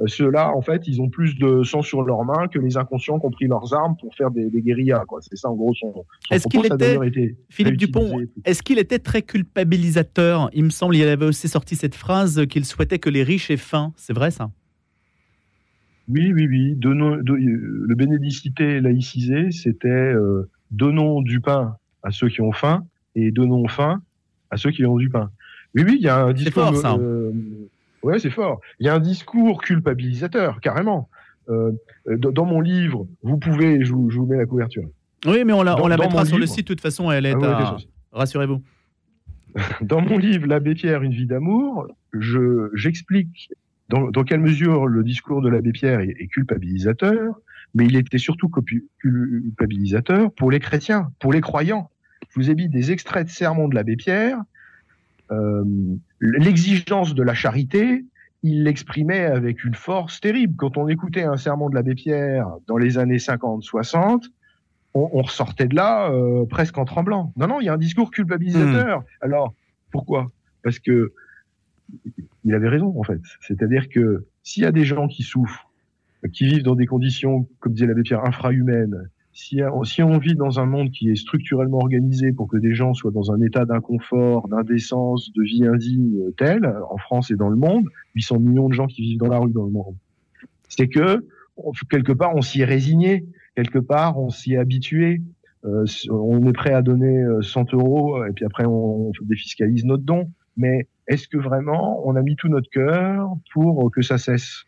ceux-là, 0.04 0.54
en 0.54 0.60
fait, 0.60 0.86
ils 0.86 1.00
ont 1.00 1.08
plus 1.08 1.36
de 1.36 1.62
sang 1.62 1.80
sur 1.80 2.02
leurs 2.02 2.24
mains 2.24 2.48
que 2.48 2.58
les 2.58 2.76
inconscients 2.76 3.18
qui 3.18 3.26
ont 3.26 3.30
pris 3.30 3.46
leurs 3.46 3.72
armes 3.72 3.96
pour 3.98 4.14
faire 4.14 4.30
des, 4.30 4.50
guérillas. 4.60 5.04
C'est 5.20 5.36
ça, 5.36 5.48
en 5.48 5.54
gros, 5.54 5.74
son, 5.74 6.04
Est-ce 6.30 6.46
qu'il 6.48 6.66
était, 6.66 7.36
Philippe 7.48 7.76
Dupont, 7.76 8.20
est-ce 8.44 8.62
qu'il 8.62 8.78
était 8.78 8.98
très 8.98 9.22
culpabilisateur? 9.22 10.50
Il 10.52 10.64
me 10.64 10.70
semble, 10.70 10.96
il 10.96 11.08
avait 11.08 11.24
aussi 11.24 11.48
sorti 11.48 11.76
cette 11.76 11.94
phrase 11.94 12.46
qu'il 12.46 12.66
souhaitait 12.66 12.98
que 12.98 13.08
les 13.08 13.22
riches 13.22 13.50
aient 13.50 13.56
faim. 13.56 13.92
C'est 13.96 14.12
vrai, 14.12 14.30
ça? 14.30 14.50
Oui, 16.08 16.32
oui, 16.32 16.46
oui. 16.46 16.74
De, 16.76 16.90
le 16.90 17.94
bénédicité 17.94 18.80
laïcisé, 18.80 19.50
c'était 19.50 19.88
euh, 19.88 20.48
donnons 20.70 21.22
du 21.22 21.40
pain 21.40 21.76
à 22.02 22.10
ceux 22.10 22.28
qui 22.28 22.42
ont 22.42 22.52
faim 22.52 22.86
et 23.14 23.30
donnons 23.30 23.66
faim 23.66 24.02
à 24.50 24.58
ceux 24.58 24.70
qui 24.70 24.84
ont 24.84 24.96
du 24.96 25.08
pain. 25.08 25.30
Oui, 25.74 25.84
oui, 25.84 25.96
il 25.98 26.04
y 26.04 26.08
a 26.08 26.24
un 26.24 26.32
discours... 26.32 26.64
Fort, 26.64 26.76
ça. 26.76 26.94
Euh, 26.94 27.32
Ouais, 28.06 28.20
c'est 28.20 28.30
fort. 28.30 28.60
Il 28.78 28.86
y 28.86 28.88
a 28.88 28.94
un 28.94 29.00
discours 29.00 29.60
culpabilisateur, 29.60 30.60
carrément. 30.60 31.08
Euh, 31.48 31.72
dans 32.06 32.44
mon 32.44 32.60
livre, 32.60 33.08
vous 33.24 33.36
pouvez, 33.36 33.84
je 33.84 33.92
vous, 33.92 34.26
mets 34.26 34.36
la 34.36 34.46
couverture. 34.46 34.88
Oui, 35.26 35.42
mais 35.44 35.52
on 35.52 35.64
la, 35.64 35.82
on 35.82 35.88
la 35.88 35.96
mettra 35.96 36.24
sur 36.24 36.38
le 36.38 36.46
site, 36.46 36.68
de 36.68 36.74
toute 36.74 36.80
façon, 36.80 37.10
elle 37.10 37.26
est 37.26 37.34
ah 37.42 37.76
Rassurez-vous. 38.12 38.62
dans 39.80 40.00
mon 40.00 40.18
livre 40.18 40.46
L'abbé 40.46 40.74
Pierre, 40.74 41.02
une 41.02 41.10
vie 41.10 41.26
d'amour, 41.26 41.88
j'explique 42.74 43.50
dans, 43.88 44.08
dans, 44.12 44.22
quelle 44.22 44.40
mesure 44.40 44.86
le 44.86 45.02
discours 45.02 45.42
de 45.42 45.48
l'abbé 45.48 45.72
Pierre 45.72 45.98
est, 45.98 46.28
culpabilisateur, 46.28 47.34
mais 47.74 47.86
il 47.86 47.96
était 47.96 48.18
surtout 48.18 48.48
culpabilisateur 49.00 50.32
pour 50.32 50.52
les 50.52 50.60
chrétiens, 50.60 51.10
pour 51.18 51.32
les 51.32 51.40
croyants. 51.40 51.90
Je 52.30 52.40
vous 52.40 52.50
ai 52.50 52.54
mis 52.54 52.68
des 52.68 52.92
extraits 52.92 53.26
de 53.26 53.32
sermons 53.32 53.66
de 53.66 53.74
l'abbé 53.74 53.96
Pierre. 53.96 54.38
Euh, 55.32 55.64
L'exigence 56.20 57.14
de 57.14 57.22
la 57.22 57.34
charité, 57.34 58.04
il 58.42 58.64
l'exprimait 58.64 59.24
avec 59.24 59.64
une 59.64 59.74
force 59.74 60.20
terrible. 60.20 60.54
Quand 60.56 60.76
on 60.76 60.88
écoutait 60.88 61.24
un 61.24 61.36
sermon 61.36 61.68
de 61.68 61.74
l'abbé 61.74 61.94
Pierre 61.94 62.48
dans 62.66 62.78
les 62.78 62.98
années 62.98 63.18
50-60, 63.18 64.30
on, 64.94 65.10
on, 65.12 65.22
ressortait 65.22 65.66
de 65.66 65.76
là 65.76 66.10
euh, 66.10 66.46
presque 66.46 66.78
en 66.78 66.84
tremblant. 66.84 67.32
Non, 67.36 67.46
non, 67.46 67.60
il 67.60 67.64
y 67.64 67.68
a 67.68 67.74
un 67.74 67.78
discours 67.78 68.10
culpabilisateur. 68.10 69.00
Hmm. 69.00 69.04
Alors, 69.20 69.54
pourquoi? 69.90 70.30
Parce 70.62 70.78
que 70.78 71.12
il 72.44 72.54
avait 72.54 72.68
raison, 72.68 72.98
en 72.98 73.02
fait. 73.02 73.20
C'est-à-dire 73.40 73.88
que 73.88 74.26
s'il 74.42 74.62
y 74.62 74.66
a 74.66 74.72
des 74.72 74.84
gens 74.84 75.08
qui 75.08 75.22
souffrent, 75.22 75.70
qui 76.32 76.46
vivent 76.46 76.62
dans 76.62 76.74
des 76.74 76.86
conditions, 76.86 77.48
comme 77.60 77.72
disait 77.72 77.86
l'abbé 77.86 78.02
Pierre, 78.02 78.24
infrahumaines, 78.24 79.08
si, 79.36 80.02
on 80.02 80.18
vit 80.18 80.34
dans 80.34 80.60
un 80.60 80.64
monde 80.64 80.90
qui 80.90 81.10
est 81.10 81.16
structurellement 81.16 81.78
organisé 81.78 82.32
pour 82.32 82.48
que 82.48 82.56
des 82.56 82.74
gens 82.74 82.94
soient 82.94 83.10
dans 83.10 83.32
un 83.32 83.40
état 83.42 83.66
d'inconfort, 83.66 84.48
d'indécence, 84.48 85.30
de 85.34 85.42
vie 85.42 85.66
indigne 85.66 86.32
tel, 86.38 86.66
en 86.90 86.96
France 86.96 87.30
et 87.30 87.36
dans 87.36 87.50
le 87.50 87.56
monde, 87.56 87.84
800 88.14 88.40
millions 88.40 88.68
de 88.68 88.72
gens 88.72 88.86
qui 88.86 89.02
vivent 89.02 89.18
dans 89.18 89.28
la 89.28 89.38
rue 89.38 89.52
dans 89.52 89.64
le 89.64 89.70
monde, 89.70 89.94
c'est 90.70 90.88
que 90.88 91.26
quelque 91.90 92.12
part 92.12 92.34
on 92.34 92.40
s'y 92.40 92.62
est 92.62 92.64
résigné, 92.64 93.26
quelque 93.54 93.78
part 93.78 94.18
on 94.18 94.30
s'y 94.30 94.54
est 94.54 94.56
habitué, 94.56 95.20
euh, 95.66 95.84
on 96.10 96.46
est 96.46 96.54
prêt 96.54 96.72
à 96.72 96.80
donner 96.80 97.22
100 97.42 97.74
euh, 97.74 97.76
euros 97.76 98.24
et 98.24 98.32
puis 98.32 98.46
après 98.46 98.64
on, 98.64 99.12
défiscalise 99.22 99.84
notre 99.84 100.04
don. 100.04 100.30
Mais 100.56 100.88
est-ce 101.08 101.28
que 101.28 101.36
vraiment 101.36 102.00
on 102.08 102.16
a 102.16 102.22
mis 102.22 102.36
tout 102.36 102.48
notre 102.48 102.70
cœur 102.70 103.28
pour 103.52 103.90
que 103.90 104.00
ça 104.00 104.16
cesse? 104.16 104.64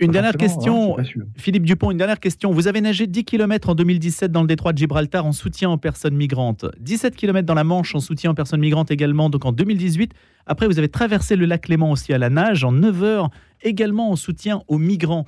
Une 0.00 0.10
dernière 0.10 0.36
question, 0.36 0.96
Philippe 1.36 1.64
Dupont, 1.64 1.90
une 1.90 1.98
dernière 1.98 2.20
question. 2.20 2.52
Vous 2.52 2.68
avez 2.68 2.80
nagé 2.80 3.06
10 3.06 3.24
km 3.24 3.68
en 3.68 3.74
2017 3.74 4.32
dans 4.32 4.40
le 4.40 4.46
détroit 4.46 4.72
de 4.72 4.78
Gibraltar 4.78 5.26
en 5.26 5.32
soutien 5.32 5.70
aux 5.70 5.76
personnes 5.76 6.16
migrantes, 6.16 6.64
17 6.80 7.14
km 7.16 7.46
dans 7.46 7.54
la 7.54 7.64
Manche 7.64 7.94
en 7.94 8.00
soutien 8.00 8.30
aux 8.30 8.34
personnes 8.34 8.60
migrantes 8.60 8.90
également, 8.90 9.28
donc 9.28 9.44
en 9.44 9.52
2018. 9.52 10.12
Après, 10.46 10.66
vous 10.66 10.78
avez 10.78 10.88
traversé 10.88 11.36
le 11.36 11.44
lac 11.44 11.68
Léman 11.68 11.90
aussi 11.90 12.12
à 12.12 12.18
la 12.18 12.30
nage 12.30 12.64
en 12.64 12.72
9 12.72 13.02
heures, 13.02 13.30
également 13.62 14.10
en 14.10 14.16
soutien 14.16 14.62
aux 14.68 14.78
migrants. 14.78 15.26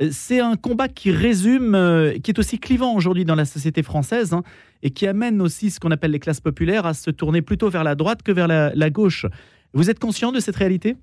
Euh, 0.00 0.08
c'est 0.10 0.40
un 0.40 0.56
combat 0.56 0.88
qui 0.88 1.10
résume, 1.10 1.74
euh, 1.74 2.18
qui 2.18 2.30
est 2.30 2.38
aussi 2.38 2.58
clivant 2.58 2.94
aujourd'hui 2.94 3.26
dans 3.26 3.34
la 3.34 3.44
société 3.44 3.82
française 3.82 4.32
hein, 4.32 4.42
et 4.82 4.90
qui 4.90 5.06
amène 5.06 5.42
aussi 5.42 5.70
ce 5.70 5.78
qu'on 5.78 5.90
appelle 5.90 6.10
les 6.10 6.20
classes 6.20 6.40
populaires 6.40 6.86
à 6.86 6.94
se 6.94 7.10
tourner 7.10 7.42
plutôt 7.42 7.68
vers 7.68 7.84
la 7.84 7.94
droite 7.94 8.22
que 8.22 8.32
vers 8.32 8.48
la 8.48 8.90
gauche. 8.90 9.26
Vous 9.74 9.90
êtes 9.90 9.98
conscient 9.98 10.32
de 10.32 10.40
cette 10.40 10.56
réalité? 10.56 10.96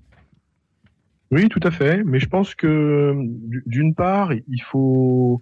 Oui, 1.30 1.48
tout 1.48 1.60
à 1.62 1.70
fait. 1.70 2.04
Mais 2.04 2.20
je 2.20 2.28
pense 2.28 2.54
que 2.54 3.14
d'une 3.66 3.94
part, 3.94 4.32
il 4.32 4.62
faut. 4.62 5.40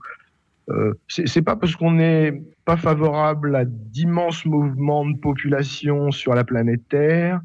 Euh, 0.70 0.94
c'est 1.08 1.42
pas 1.42 1.56
parce 1.56 1.74
qu'on 1.74 1.92
n'est 1.92 2.40
pas 2.64 2.76
favorable 2.76 3.56
à 3.56 3.64
d'immenses 3.64 4.44
mouvements 4.46 5.04
de 5.04 5.18
population 5.18 6.12
sur 6.12 6.34
la 6.34 6.44
planète 6.44 6.88
Terre 6.88 7.40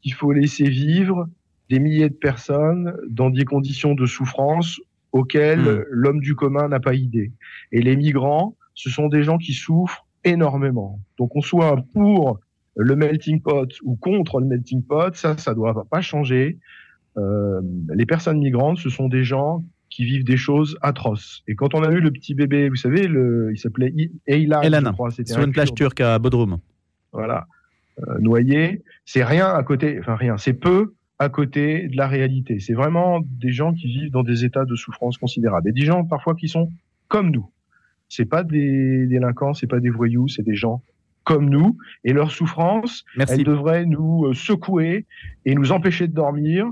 qu'il 0.00 0.14
faut 0.14 0.32
laisser 0.32 0.68
vivre 0.68 1.28
des 1.68 1.78
milliers 1.78 2.08
de 2.08 2.14
personnes 2.14 2.96
dans 3.08 3.30
des 3.30 3.44
conditions 3.44 3.94
de 3.94 4.06
souffrance 4.06 4.80
auxquelles 5.12 5.60
hmm. 5.60 5.84
l'homme 5.90 6.20
du 6.20 6.34
commun 6.34 6.68
n'a 6.68 6.80
pas 6.80 6.94
idée. 6.94 7.30
Et 7.72 7.82
les 7.82 7.94
migrants, 7.94 8.56
ce 8.74 8.90
sont 8.90 9.08
des 9.08 9.22
gens 9.22 9.38
qui 9.38 9.52
souffrent 9.52 10.06
énormément. 10.24 10.98
Donc 11.18 11.36
on 11.36 11.42
soit 11.42 11.76
pour 11.92 12.40
le 12.76 12.96
melting 12.96 13.40
pot 13.42 13.68
ou 13.82 13.96
contre 13.96 14.40
le 14.40 14.46
melting 14.46 14.82
pot, 14.82 15.14
ça, 15.14 15.36
ça 15.36 15.54
doit 15.54 15.86
pas 15.90 16.00
changer. 16.00 16.58
Euh, 17.18 17.60
les 17.94 18.06
personnes 18.06 18.38
migrantes, 18.38 18.78
ce 18.78 18.88
sont 18.88 19.08
des 19.08 19.24
gens 19.24 19.64
qui 19.90 20.04
vivent 20.04 20.24
des 20.24 20.38
choses 20.38 20.78
atroces. 20.80 21.42
Et 21.46 21.54
quand 21.54 21.74
on 21.74 21.82
a 21.82 21.92
eu 21.92 22.00
le 22.00 22.10
petit 22.10 22.34
bébé, 22.34 22.68
vous 22.68 22.76
savez, 22.76 23.06
le, 23.06 23.50
il 23.52 23.58
s'appelait 23.58 23.92
Eylan, 24.26 24.62
je 24.62 24.90
crois, 24.92 25.10
sur 25.10 25.42
une 25.42 25.52
plage 25.52 25.74
turque 25.74 26.00
à 26.00 26.18
Bodrum. 26.18 26.58
Voilà, 27.12 27.46
euh, 27.98 28.18
noyé, 28.20 28.82
c'est 29.04 29.22
rien 29.22 29.48
à 29.48 29.62
côté, 29.62 29.98
enfin 30.00 30.16
rien, 30.16 30.38
c'est 30.38 30.54
peu 30.54 30.94
à 31.18 31.28
côté 31.28 31.88
de 31.88 31.96
la 31.96 32.08
réalité. 32.08 32.58
C'est 32.58 32.72
vraiment 32.72 33.20
des 33.22 33.52
gens 33.52 33.74
qui 33.74 33.86
vivent 33.86 34.10
dans 34.10 34.22
des 34.22 34.44
états 34.44 34.64
de 34.64 34.74
souffrance 34.74 35.18
considérables. 35.18 35.68
Et 35.68 35.72
des 35.72 35.84
gens 35.84 36.04
parfois 36.04 36.34
qui 36.34 36.48
sont 36.48 36.70
comme 37.08 37.30
nous. 37.30 37.48
C'est 38.08 38.24
pas 38.24 38.44
des 38.44 39.06
délinquants, 39.06 39.54
c'est 39.54 39.66
pas 39.66 39.80
des 39.80 39.90
voyous, 39.90 40.28
c'est 40.28 40.42
des 40.42 40.54
gens 40.54 40.82
comme 41.24 41.48
nous. 41.48 41.76
Et 42.04 42.12
leur 42.12 42.30
souffrance, 42.30 43.04
elle 43.28 43.44
devrait 43.44 43.86
nous 43.86 44.24
euh, 44.24 44.34
secouer 44.34 45.06
et 45.44 45.54
nous 45.54 45.70
empêcher 45.70 46.08
de 46.08 46.14
dormir 46.14 46.66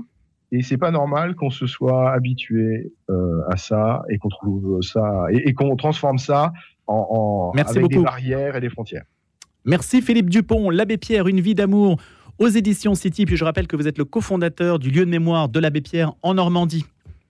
et 0.51 0.61
c'est 0.61 0.77
pas 0.77 0.91
normal 0.91 1.35
qu'on 1.35 1.49
se 1.49 1.65
soit 1.65 2.11
habitué 2.11 2.91
euh, 3.09 3.41
à 3.49 3.57
ça 3.57 4.03
et 4.09 4.17
qu'on 4.17 4.29
trouve 4.29 4.81
ça 4.81 5.25
et, 5.31 5.53
qu'on 5.53 5.75
transforme 5.75 6.17
ça 6.17 6.51
en, 6.87 7.51
avec 7.55 7.87
des 7.87 7.99
barrières 7.99 8.55
et 8.55 8.61
des 8.61 8.69
frontières. 8.69 9.05
Merci 9.63 10.01
Philippe 10.01 10.29
Dupont, 10.29 10.69
l'abbé 10.69 10.97
Pierre, 10.97 11.27
une 11.27 11.39
vie 11.39 11.55
d'amour 11.55 11.97
aux 12.39 12.47
éditions 12.47 12.95
City. 12.95 13.25
Puis 13.25 13.37
je 13.37 13.45
rappelle 13.45 13.67
que 13.67 13.75
vous 13.75 13.87
êtes 13.87 13.97
le 13.97 14.05
cofondateur 14.05 14.79
du 14.79 14.89
lieu 14.89 15.05
de 15.05 15.09
mémoire 15.09 15.47
de 15.47 15.59
l'abbé 15.59 15.81
Pierre 15.81 16.13
en 16.21 16.33
Normandie. 16.33 16.85